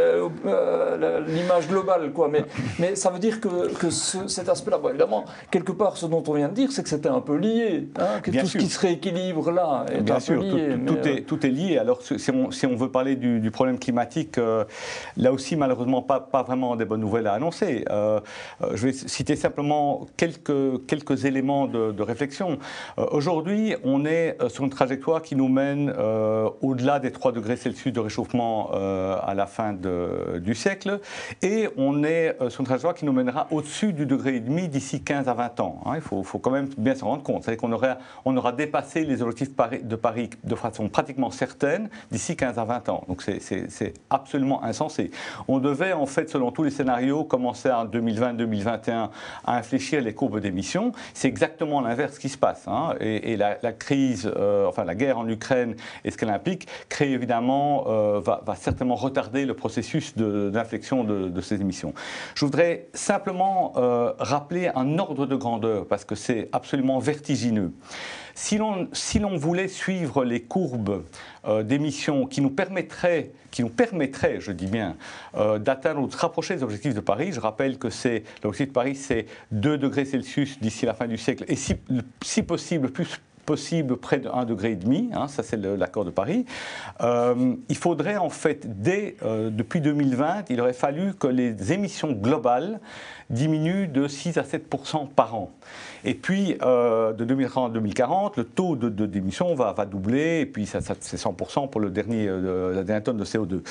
l'image 1.27 1.67
globale, 1.67 2.11
quoi. 2.11 2.27
Mais, 2.27 2.45
mais 2.79 2.95
ça 2.95 3.09
veut 3.09 3.19
dire 3.19 3.39
que, 3.39 3.73
que 3.73 3.89
cet 3.89 4.49
aspect-là, 4.49 4.79
évidemment, 4.89 5.25
quelque 5.49 5.71
part, 5.71 5.97
ce 5.97 6.05
dont 6.05 6.23
on 6.27 6.33
vient 6.33 6.49
de 6.49 6.53
dire, 6.53 6.71
c'est 6.71 6.83
que 6.83 6.89
c'était 6.89 7.09
un 7.09 7.21
peu 7.21 7.35
lié. 7.35 7.87
Hein, 7.99 8.21
tout 8.41 8.47
ce 8.47 8.57
qui 8.57 8.67
se 8.67 8.79
rééquilibre 8.79 9.51
là 9.51 9.85
est 9.91 10.01
Bien 10.01 10.19
sûr, 10.19 10.41
lié, 10.41 10.75
tout, 10.85 10.97
est, 11.07 11.19
euh, 11.19 11.23
tout, 11.25 11.45
est, 11.45 11.49
lié. 11.49 11.77
Alors, 11.77 12.01
si 12.01 12.31
on, 12.31 12.51
si 12.51 12.65
on 12.65 12.75
veut 12.75 12.89
parler 12.89 13.15
du, 13.15 13.51
problème 13.51 13.79
climatique, 13.79 14.37
euh, 14.37 14.63
là 15.17 15.31
aussi, 15.31 15.55
malheureusement, 15.55 16.01
pas, 16.01 16.19
pas, 16.19 16.43
vraiment 16.43 16.75
des 16.75 16.85
bonnes 16.85 17.01
nouvelles 17.01 17.27
à 17.27 17.33
annoncer. 17.33 17.85
Euh, 17.89 18.19
je 18.73 18.87
vais 18.87 18.93
citer 18.93 19.35
simplement 19.35 20.07
quelques, 20.17 20.85
quelques 20.87 21.25
éléments 21.25 21.67
de, 21.67 22.01
réflexion. 22.01 22.57
Aujourd'hui, 22.97 23.75
on 23.83 24.05
est 24.05 24.35
sur 24.49 24.63
une 24.63 24.71
trajectoire 24.71 25.21
qui 25.21 25.35
nous 25.35 25.47
mène 25.47 25.93
au-delà 26.61 26.99
des 26.99 27.11
3 27.11 27.31
degrés 27.31 27.55
Celsius 27.55 27.93
de 27.93 27.99
réchauffement 27.99 28.71
à 28.71 29.33
la 29.35 29.45
fin 29.45 29.73
de, 29.73 30.39
du 30.39 30.55
siècle, 30.55 30.99
et 31.43 31.69
on 31.77 32.03
est 32.03 32.35
sur 32.49 32.61
une 32.61 32.65
trajectoire 32.65 32.95
qui 32.95 33.05
nous 33.05 33.13
mènera 33.13 33.47
au-dessus 33.51 33.93
du 33.93 34.07
degré 34.07 34.37
et 34.37 34.39
demi 34.39 34.67
d'ici 34.67 35.03
15 35.03 35.27
à 35.27 35.33
20 35.33 35.59
ans. 35.59 35.81
Hein. 35.85 35.93
il 35.95 36.01
faut, 36.01 36.23
faut, 36.23 36.39
quand 36.39 36.51
même 36.51 36.69
bien 36.77 36.95
se 36.95 37.03
rendre 37.03 37.21
compte. 37.21 37.43
C'est 37.43 37.55
qu'on 37.57 37.71
aurait, 37.71 37.97
on 38.25 38.30
aura 38.37 38.51
dépassé 38.51 39.03
les 39.03 39.21
objectifs 39.21 39.55
de 39.83 39.95
Paris 39.95 40.29
de 40.43 40.55
façon 40.55 40.89
pratiquement 40.89 41.31
certaine 41.31 41.89
d'ici 42.11 42.35
15 42.35 42.59
à 42.59 42.65
20 42.65 42.89
ans. 42.89 43.03
Donc 43.07 43.21
c'est 43.21 43.93
absolument 44.09 44.63
insensé. 44.63 45.11
On 45.47 45.59
devait 45.59 45.93
en 45.93 46.05
fait, 46.05 46.29
selon 46.29 46.51
tous 46.51 46.63
les 46.63 46.71
scénarios, 46.71 47.23
commencer 47.23 47.71
en 47.71 47.85
2020-2021 47.85 49.09
à 49.45 49.57
infléchir 49.57 50.01
les 50.01 50.13
courbes 50.13 50.39
d'émissions. 50.39 50.91
C'est 51.13 51.27
exactement 51.27 51.81
l'inverse 51.81 52.17
qui 52.19 52.29
se 52.29 52.37
passe. 52.37 52.67
Hein. 52.67 52.95
Et, 52.99 53.37
la, 53.37 53.55
crise, 53.73 54.31
euh, 54.35 54.67
enfin 54.67 54.83
la 54.83 54.95
guerre 54.95 55.17
en 55.17 55.27
Ukraine 55.27 55.75
et 56.03 56.11
ce 56.11 56.17
qu'elle 56.17 56.29
implique, 56.29 56.67
crée 56.89 57.11
évidemment, 57.11 57.85
euh, 57.87 58.19
va, 58.19 58.41
certainement 58.55 58.95
retarder 58.95 59.45
le 59.45 59.53
processus 59.53 60.15
d'inflexion 60.15 61.03
de, 61.03 61.41
ces 61.41 61.61
émissions. 61.61 61.93
Je 62.35 62.45
voudrais 62.45 62.87
simplement 62.93 63.73
euh, 63.77 64.13
rappeler 64.19 64.69
un 64.75 64.99
ordre 64.99 65.25
de 65.25 65.35
grandeur 65.35 65.85
parce 65.87 66.05
que 66.05 66.15
c'est 66.15 66.49
absolument 66.51 66.99
vertigineux. 66.99 67.71
Si 68.35 68.57
l'on 68.57 69.37
voulait 69.37 69.67
suivre 69.67 70.23
les 70.23 70.41
courbes 70.41 71.03
euh, 71.45 71.63
d'émissions 71.63 72.25
qui 72.25 72.41
nous 72.41 72.49
permettraient, 72.49 73.31
qui 73.51 73.61
nous 73.61 73.69
permettraient, 73.69 74.39
je 74.39 74.51
dis 74.51 74.67
bien, 74.67 74.95
euh, 75.35 75.59
d'atteindre 75.59 76.01
ou 76.01 76.07
de 76.07 76.15
rapprocher 76.15 76.55
des 76.55 76.63
objectifs 76.63 76.93
de 76.93 76.99
Paris, 76.99 77.31
je 77.33 77.39
rappelle 77.39 77.77
que 77.77 77.89
c'est 77.89 78.23
l'objectif 78.43 78.69
de 78.69 78.73
Paris, 78.73 78.95
c'est 78.95 79.25
2 79.51 79.77
degrés 79.77 80.05
Celsius 80.05 80.59
d'ici 80.59 80.85
la 80.85 80.93
fin 80.93 81.07
du 81.07 81.17
siècle, 81.17 81.45
et 81.47 81.55
si, 81.55 81.75
si 82.21 82.43
possible 82.43 82.89
plus 82.91 83.19
possible 83.45 83.97
près 83.97 84.19
de 84.19 84.29
1,5 84.29 84.45
degré, 84.45 84.77
hein, 85.13 85.27
ça 85.27 85.41
c'est 85.41 85.57
l'accord 85.57 86.05
de 86.05 86.11
Paris. 86.11 86.45
Euh, 87.01 87.55
il 87.69 87.75
faudrait 87.75 88.17
en 88.17 88.29
fait, 88.29 88.81
dès, 88.81 89.17
depuis 89.23 89.81
2020, 89.81 90.51
il 90.51 90.61
aurait 90.61 90.73
fallu 90.73 91.15
que 91.15 91.27
les 91.27 91.73
émissions 91.73 92.11
globales 92.11 92.79
diminuent 93.31 93.87
de 93.87 94.07
6 94.07 94.37
à 94.37 94.43
7% 94.43 95.09
par 95.09 95.35
an. 95.35 95.51
Et 96.03 96.15
puis, 96.15 96.57
euh, 96.61 97.13
de 97.13 97.25
2030 97.25 97.71
à 97.71 97.73
2040, 97.73 98.37
le 98.37 98.43
taux 98.43 98.75
de, 98.75 99.05
démission 99.05 99.53
va, 99.55 99.73
doubler, 99.85 100.41
et 100.41 100.45
puis 100.45 100.65
c'est 100.65 100.79
100% 100.79 101.69
pour 101.69 101.81
le 101.81 101.89
dernier, 101.89 102.27
euh, 102.27 102.73
la 102.73 102.83
dernière 102.83 103.03
tonne 103.03 103.17
de 103.17 103.25
CO2. 103.25 103.61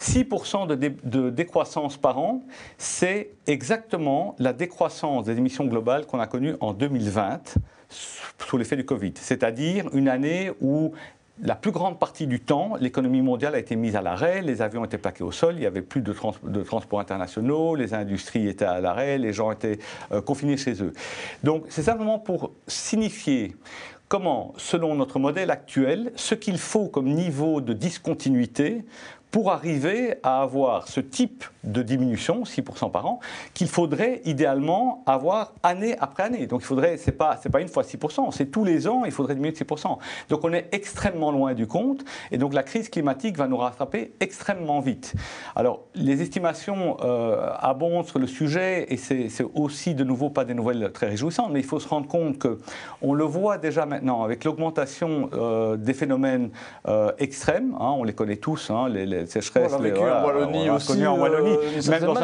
6% 0.00 0.66
de, 0.68 0.92
de, 1.02 1.30
décroissance 1.30 1.96
par 1.96 2.18
an, 2.18 2.42
c'est 2.76 3.30
exactement 3.46 4.36
la 4.38 4.52
décroissance 4.52 5.24
des 5.24 5.36
émissions 5.36 5.64
globales 5.64 6.06
qu'on 6.06 6.20
a 6.20 6.26
connue 6.26 6.54
en 6.60 6.72
2020 6.72 7.58
sous 7.88 8.58
l'effet 8.58 8.76
du 8.76 8.84
Covid. 8.84 9.14
C'est-à-dire 9.16 9.88
une 9.92 10.08
année 10.08 10.52
où 10.60 10.92
la 11.42 11.54
plus 11.54 11.70
grande 11.70 11.98
partie 11.98 12.26
du 12.26 12.40
temps, 12.40 12.74
l'économie 12.80 13.22
mondiale 13.22 13.54
a 13.54 13.58
été 13.58 13.76
mise 13.76 13.96
à 13.96 14.02
l'arrêt, 14.02 14.42
les 14.42 14.62
avions 14.62 14.84
étaient 14.84 14.98
plaqués 14.98 15.24
au 15.24 15.32
sol, 15.32 15.54
il 15.54 15.60
n'y 15.60 15.66
avait 15.66 15.82
plus 15.82 16.00
de, 16.00 16.12
transports 16.62 17.00
internationaux, 17.00 17.74
les 17.74 17.94
industries 17.94 18.48
étaient 18.48 18.64
à 18.64 18.80
l'arrêt, 18.80 19.18
les 19.18 19.32
gens 19.32 19.52
étaient 19.52 19.78
euh, 20.12 20.20
confinés 20.20 20.56
chez 20.56 20.82
eux. 20.82 20.92
Donc 21.44 21.64
c'est 21.68 21.82
simplement 21.82 22.18
pour 22.18 22.52
signifier 22.66 23.54
comment, 24.08 24.54
selon 24.56 24.94
notre 24.94 25.18
modèle 25.18 25.50
actuel, 25.50 26.12
ce 26.16 26.34
qu'il 26.34 26.58
faut 26.58 26.88
comme 26.88 27.08
niveau 27.08 27.60
de 27.60 27.72
discontinuité 27.72 28.84
pour 29.30 29.52
arriver 29.52 30.14
à 30.22 30.42
avoir 30.42 30.88
ce 30.88 31.00
type 31.00 31.44
de 31.64 31.82
diminution, 31.82 32.44
6% 32.44 32.90
par 32.90 33.06
an, 33.06 33.20
qu'il 33.52 33.68
faudrait 33.68 34.22
idéalement 34.24 35.02
avoir 35.06 35.52
année 35.62 35.96
après 36.00 36.22
année. 36.22 36.46
Donc 36.46 36.62
il 36.62 36.66
faudrait, 36.66 36.96
c'est 36.96 37.12
pas, 37.12 37.38
pas 37.50 37.60
une 37.60 37.68
fois 37.68 37.82
6%, 37.82 38.32
c'est 38.32 38.46
tous 38.46 38.64
les 38.64 38.88
ans, 38.88 39.04
il 39.04 39.12
faudrait 39.12 39.34
diminuer 39.34 39.52
de 39.52 39.58
6%. 39.58 39.98
Donc 40.30 40.44
on 40.44 40.52
est 40.52 40.68
extrêmement 40.72 41.30
loin 41.30 41.54
du 41.54 41.66
compte, 41.66 42.04
et 42.30 42.38
donc 42.38 42.54
la 42.54 42.62
crise 42.62 42.88
climatique 42.88 43.36
va 43.36 43.48
nous 43.48 43.58
rattraper 43.58 44.12
extrêmement 44.20 44.80
vite. 44.80 45.14
Alors 45.54 45.84
les 45.94 46.22
estimations 46.22 46.96
euh, 47.02 47.50
abondent 47.58 48.06
sur 48.06 48.18
le 48.18 48.26
sujet, 48.26 48.86
et 48.92 48.96
c'est, 48.96 49.28
aussi 49.54 49.94
de 49.94 50.04
nouveau 50.04 50.30
pas 50.30 50.44
des 50.44 50.54
nouvelles 50.54 50.90
très 50.92 51.08
réjouissantes, 51.08 51.52
mais 51.52 51.60
il 51.60 51.66
faut 51.66 51.80
se 51.80 51.88
rendre 51.88 52.08
compte 52.08 52.38
que 52.38 52.58
on 53.02 53.14
le 53.14 53.24
voit 53.24 53.58
déjà 53.58 53.86
maintenant 53.86 54.22
avec 54.22 54.44
l'augmentation 54.44 55.30
euh, 55.32 55.76
des 55.76 55.94
phénomènes 55.94 56.50
euh, 56.86 57.12
extrêmes, 57.18 57.74
hein, 57.78 57.94
on 57.96 58.04
les 58.04 58.14
connaît 58.14 58.36
tous, 58.36 58.70
hein, 58.70 58.88
les 58.88 59.17
On 59.56 59.82
l'a 59.82 59.90
vécu 59.90 60.00
en 60.00 60.24
Wallonie 60.24 60.70
aussi. 60.70 61.06
en 61.06 61.18
Wallonie, 61.18 61.56
euh, 61.56 61.90
même 61.90 62.04
dans 62.04 62.16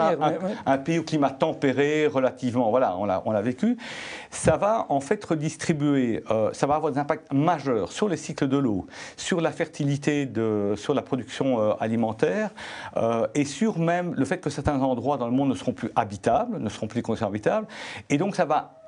un, 0.66 0.78
pays 0.78 0.98
au 0.98 1.02
climat 1.02 1.30
tempéré, 1.30 2.07
relativement, 2.07 2.70
voilà, 2.70 2.96
on 2.96 3.33
l'a 3.33 3.42
vécu. 3.42 3.76
Ça 4.30 4.57
va 4.57 4.87
en 4.88 5.00
fait 5.00 5.24
redistribuer, 5.24 6.22
euh, 6.30 6.50
ça 6.52 6.66
va 6.66 6.76
avoir 6.76 6.92
des 6.92 6.98
impacts 6.98 7.33
majeurs 7.33 7.92
sur 7.92 8.09
les 8.09 8.16
cycles 8.16 8.48
de 8.48 8.57
l'eau, 8.57 8.87
sur 9.16 9.40
la 9.40 9.50
fertilité, 9.50 10.26
de, 10.26 10.74
sur 10.76 10.94
la 10.94 11.02
production 11.02 11.61
euh, 11.61 11.72
alimentaire 11.80 12.50
et 13.35 13.44
sur 13.44 13.78
même 13.78 14.14
le 14.16 14.24
fait 14.24 14.38
que 14.38 14.50
certains 14.50 14.80
endroits 14.80 15.16
dans 15.16 15.26
le 15.26 15.33
monde 15.33 15.50
ne 15.50 15.54
seront 15.54 15.72
plus 15.72 15.90
habitables, 15.96 16.59
ne 16.59 16.68
seront 16.68 16.87
plus 16.87 17.02
habitables. 17.22 17.66
Et 18.11 18.18
donc 18.18 18.37
ça 18.37 18.44
va 18.44 18.84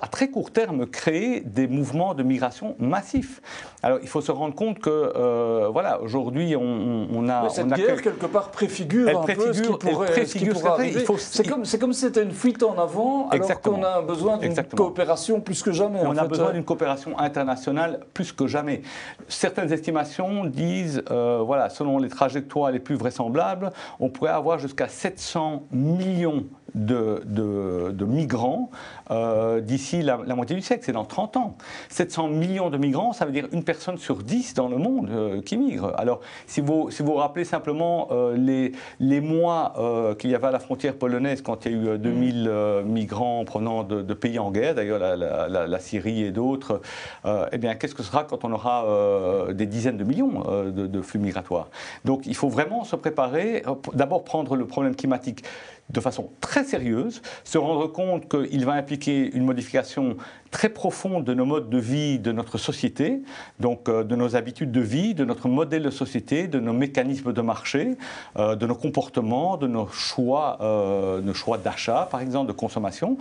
à 0.00 0.06
très 0.06 0.28
court 0.28 0.50
terme 0.50 0.86
créer 0.86 1.40
des 1.40 1.66
mouvements 1.66 2.14
de 2.14 2.22
migration 2.22 2.76
massifs. 2.78 3.40
Alors 3.82 3.98
il 4.02 4.08
faut 4.08 4.20
se 4.20 4.32
rendre 4.32 4.54
compte 4.54 4.78
que 4.78 4.90
euh, 4.90 5.68
voilà 5.72 6.00
aujourd'hui 6.02 6.54
on, 6.56 7.28
a 7.28 7.48
cette 7.48 7.66
on 7.66 7.70
a 7.70 7.76
guerre 7.76 8.02
quelque 8.02 8.26
part 8.26 8.50
préfigure 8.50 9.20
un 9.20 9.24
peu 9.24 9.52
ce 9.52 9.62
qui 9.62 9.68
pourrait, 9.70 10.26
ce 10.26 10.38
qui 10.38 10.66
arriver. 10.66 11.04
C'est 11.18 11.48
comme 11.48 11.64
c'est 11.64 11.78
comme 11.78 11.92
si 11.92 12.00
c'était 12.00 12.22
une 12.22 12.32
fuite 12.32 12.62
en 12.62 12.78
avant 12.78 13.28
alors 13.28 13.60
qu'on 13.60 13.82
a 13.82 14.02
besoin 14.02 14.38
d'une 14.38 14.54
coopération 14.54 15.40
plus 15.40 15.62
que 15.62 15.72
jamais. 15.72 16.00
On 16.02 16.16
a 16.16 16.26
besoin 16.26 16.52
d'une 16.52 16.64
coopération 16.64 17.18
internationale 17.18 18.00
plus 18.14 18.32
que 18.32 18.46
jamais. 18.46 18.82
Certaines 19.28 19.72
estimations 19.72 20.44
disent 20.44 21.02
euh, 21.10 21.42
voilà 21.44 21.70
selon 21.70 21.98
les 21.98 22.08
trajectoires 22.08 22.70
les 22.70 22.80
plus 22.80 22.96
vraisemblables, 22.96 23.72
on 23.98 24.10
pourrait 24.10 24.30
avoir 24.30 24.58
jusqu'à 24.58 24.88
700 24.88 25.66
millions 25.72 26.44
de, 26.74 27.22
de, 27.24 28.04
migrants 28.04 28.70
euh, 29.10 29.60
d'ici 29.60 30.02
la, 30.02 30.16
moitié 30.16 30.56
du 30.56 30.62
siècle, 30.62 30.82
c'est 30.84 30.92
dans 30.92 31.04
30 31.04 31.36
ans. 31.36 31.56
700 31.88 32.28
millions 32.28 32.70
de 32.70 32.78
migrants, 32.78 33.12
ça 33.12 33.24
veut 33.24 33.32
dire 33.32 33.46
une 33.52 33.64
personne 33.64 33.98
sur 33.98 34.22
10 34.22 34.54
dans 34.54 34.68
le 34.68 34.76
monde 34.76 35.08
euh, 35.10 35.42
qui 35.42 35.56
migre. 35.56 35.92
Alors, 35.96 36.20
si 36.46 36.60
vous 36.60 36.90
si 36.90 37.02
vous, 37.02 37.14
rappelez 37.14 37.44
simplement 37.44 38.08
euh, 38.10 38.36
les, 38.36 38.72
les 38.98 39.20
mois 39.20 39.74
qu'il 40.18 40.30
y 40.30 40.34
avait 40.34 40.48
à 40.48 40.50
la 40.50 40.58
frontière 40.58 40.94
polonaise 40.94 41.42
quand 41.42 41.66
il 41.66 41.72
y 41.72 41.88
a 41.88 41.94
eu 41.94 41.98
2000 41.98 42.48
mm. 42.48 42.88
migrants 42.88 43.44
provenant 43.44 43.82
de, 43.84 44.14
pays 44.14 44.38
en 44.38 44.50
guerre, 44.50 44.74
d'ailleurs 44.74 44.98
la, 44.98 45.16
la, 45.16 45.78
Syrie 45.78 46.24
et 46.24 46.30
d'autres, 46.30 46.80
eh 47.24 47.58
bien, 47.58 47.74
qu'est-ce 47.74 47.94
que 47.94 48.02
ce 48.02 48.10
sera 48.10 48.24
quand 48.24 48.44
on 48.44 48.52
aura 48.52 49.46
des 49.52 49.66
dizaines 49.66 49.96
de 49.96 50.04
millions 50.04 50.44
de, 50.64 50.86
de 50.86 51.02
flux 51.02 51.20
migratoires? 51.20 51.68
Donc, 52.04 52.26
il 52.26 52.34
faut 52.34 52.48
vraiment 52.48 52.84
se 52.84 52.96
préparer, 52.96 53.62
d'abord 53.94 54.24
prendre 54.24 54.56
le 54.56 54.66
problème 54.66 54.94
climatique 54.94 55.44
de 55.92 56.00
façon 56.00 56.30
très 56.40 56.64
sérieuse, 56.64 57.22
se 57.44 57.58
rendre 57.58 57.86
compte 57.86 58.28
qu'il 58.28 58.64
va 58.64 58.72
impliquer 58.72 59.30
une 59.34 59.44
modification 59.44 60.16
très 60.50 60.68
profonde 60.68 61.24
de 61.24 61.34
nos 61.34 61.44
modes 61.44 61.70
de 61.70 61.78
vie, 61.78 62.18
de 62.18 62.32
notre 62.32 62.58
société, 62.58 63.22
donc 63.60 63.88
euh, 63.88 64.02
de 64.02 64.16
nos 64.16 64.36
habitudes 64.36 64.72
de 64.72 64.80
vie, 64.80 65.14
de 65.14 65.24
notre 65.24 65.48
modèle 65.48 65.82
de 65.82 65.90
société, 65.90 66.48
de 66.48 66.58
nos 66.58 66.72
mécanismes 66.72 67.32
de 67.32 67.40
marché, 67.40 67.96
euh, 68.36 68.56
de 68.56 68.66
nos 68.66 68.74
comportements, 68.74 69.56
de 69.56 69.66
nos 69.66 69.86
choix, 69.88 70.58
euh, 70.60 71.20
nos 71.20 71.34
choix 71.34 71.58
d'achat, 71.58 72.08
par 72.10 72.20
exemple, 72.20 72.48
de 72.48 72.52
consommation, 72.52 73.16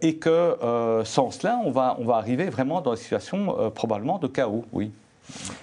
et 0.00 0.16
que 0.16 0.56
sans 1.04 1.30
cela, 1.30 1.60
on 1.64 1.70
va, 1.70 1.96
on 1.98 2.04
va 2.04 2.16
arriver 2.16 2.46
vraiment 2.46 2.80
dans 2.80 2.92
une 2.92 2.96
situation 2.96 3.70
probablement 3.74 4.18
de 4.18 4.26
chaos, 4.26 4.64
oui. 4.72 4.90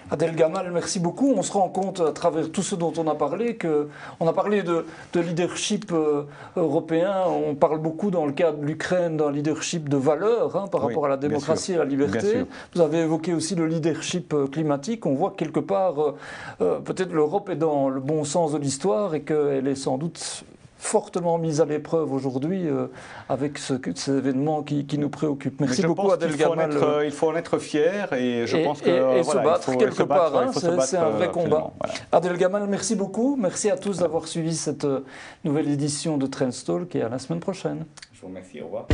Adèle 0.10 0.36
Gamal, 0.36 0.71
merci 0.71 0.99
beaucoup. 0.99 1.34
On 1.36 1.41
se 1.41 1.51
rend 1.51 1.69
compte 1.69 1.99
à 1.99 2.12
travers 2.12 2.51
tout 2.51 2.63
ce 2.63 2.75
dont 2.75 2.93
on 2.97 3.08
a 3.08 3.15
parlé 3.15 3.56
que 3.56 3.88
on 4.19 4.27
a 4.27 4.34
parlé 4.34 4.63
de, 4.63 4.86
leadership 5.15 5.91
euh, 5.91 6.23
européen. 6.56 7.23
On 7.27 7.56
parle 7.56 7.80
beaucoup 7.80 8.12
dans 8.12 8.25
le 8.25 8.32
cas 8.32 8.51
de 8.51 8.65
l'Ukraine 8.65 9.17
d'un 9.17 9.32
leadership 9.32 9.89
de 9.89 9.97
valeur 9.97 10.56
hein, 10.56 10.67
par 10.71 10.82
rapport 10.82 11.06
à 11.06 11.10
la 11.10 11.17
démocratie 11.17 11.73
et 11.73 11.75
à 11.75 11.80
la 11.80 11.86
liberté. 11.86 12.45
Vous 12.73 12.82
avez 12.82 12.99
évoqué 12.99 13.34
aussi 13.34 13.56
le 13.56 13.67
leadership 13.67 14.34
euh, 14.34 14.47
climatique. 14.47 15.06
On 15.06 15.13
voit 15.13 15.32
que 15.32 15.38
quelque 15.38 15.60
part, 15.60 15.95
euh, 16.62 16.80
peut-être 16.80 17.12
l'Europe 17.12 17.49
est 17.49 17.56
dans 17.56 17.89
le 17.89 17.99
bon 17.99 18.23
sens 18.23 18.53
de 18.53 18.58
l'histoire 18.58 19.15
et 19.15 19.21
qu'elle 19.21 19.67
est 19.67 19.75
sans 19.75 19.97
doute 19.97 20.45
fortement 20.77 21.37
mise 21.37 21.61
à 21.61 21.65
l'épreuve 21.65 22.13
aujourd'hui 22.13 22.67
euh, 22.67 22.87
avec 23.29 23.57
ce, 23.57 23.73
ces 23.95 24.17
événements 24.17 24.63
qui, 24.63 24.85
nous 24.97 25.09
préoccupent. 25.09 25.59
Merci 25.59 25.83
beaucoup 25.83 26.11
Adèle 26.11 26.35
Gamal. 26.35 26.71
Euh, 26.71 27.05
il 27.05 27.11
faut 27.11 27.29
en 27.29 27.35
être 27.35 27.57
fier 27.57 28.11
et 28.13 28.47
je 28.47 28.57
pense 28.57 28.81
que 28.81 29.17
et, 29.17 29.23
se 29.23 29.37
battre 29.37 29.75
quelque 29.77 30.03
part. 30.03 30.35
Hein, 30.35 30.51
c'est 30.53 30.97
un 30.97 31.09
vrai 31.09 31.29
combat. 31.29 31.71
Adèle 32.11 32.37
Gamal, 32.37 32.67
merci 32.67 32.95
beaucoup. 32.95 33.35
Merci 33.39 33.69
à 33.69 33.77
tous 33.77 33.99
d'avoir 33.99 34.27
suivi 34.27 34.55
cette 34.55 34.85
euh, 34.85 35.01
nouvelle 35.43 35.69
édition 35.69 36.17
de 36.17 36.27
Trendstall 36.27 36.87
qui 36.87 36.99
est 36.99 37.03
à 37.03 37.09
la 37.09 37.19
semaine 37.19 37.39
prochaine. 37.39 37.85
Je 38.13 38.21
vous 38.21 38.27
remercie. 38.27 38.61
Au 38.61 38.65
revoir. 38.65 38.87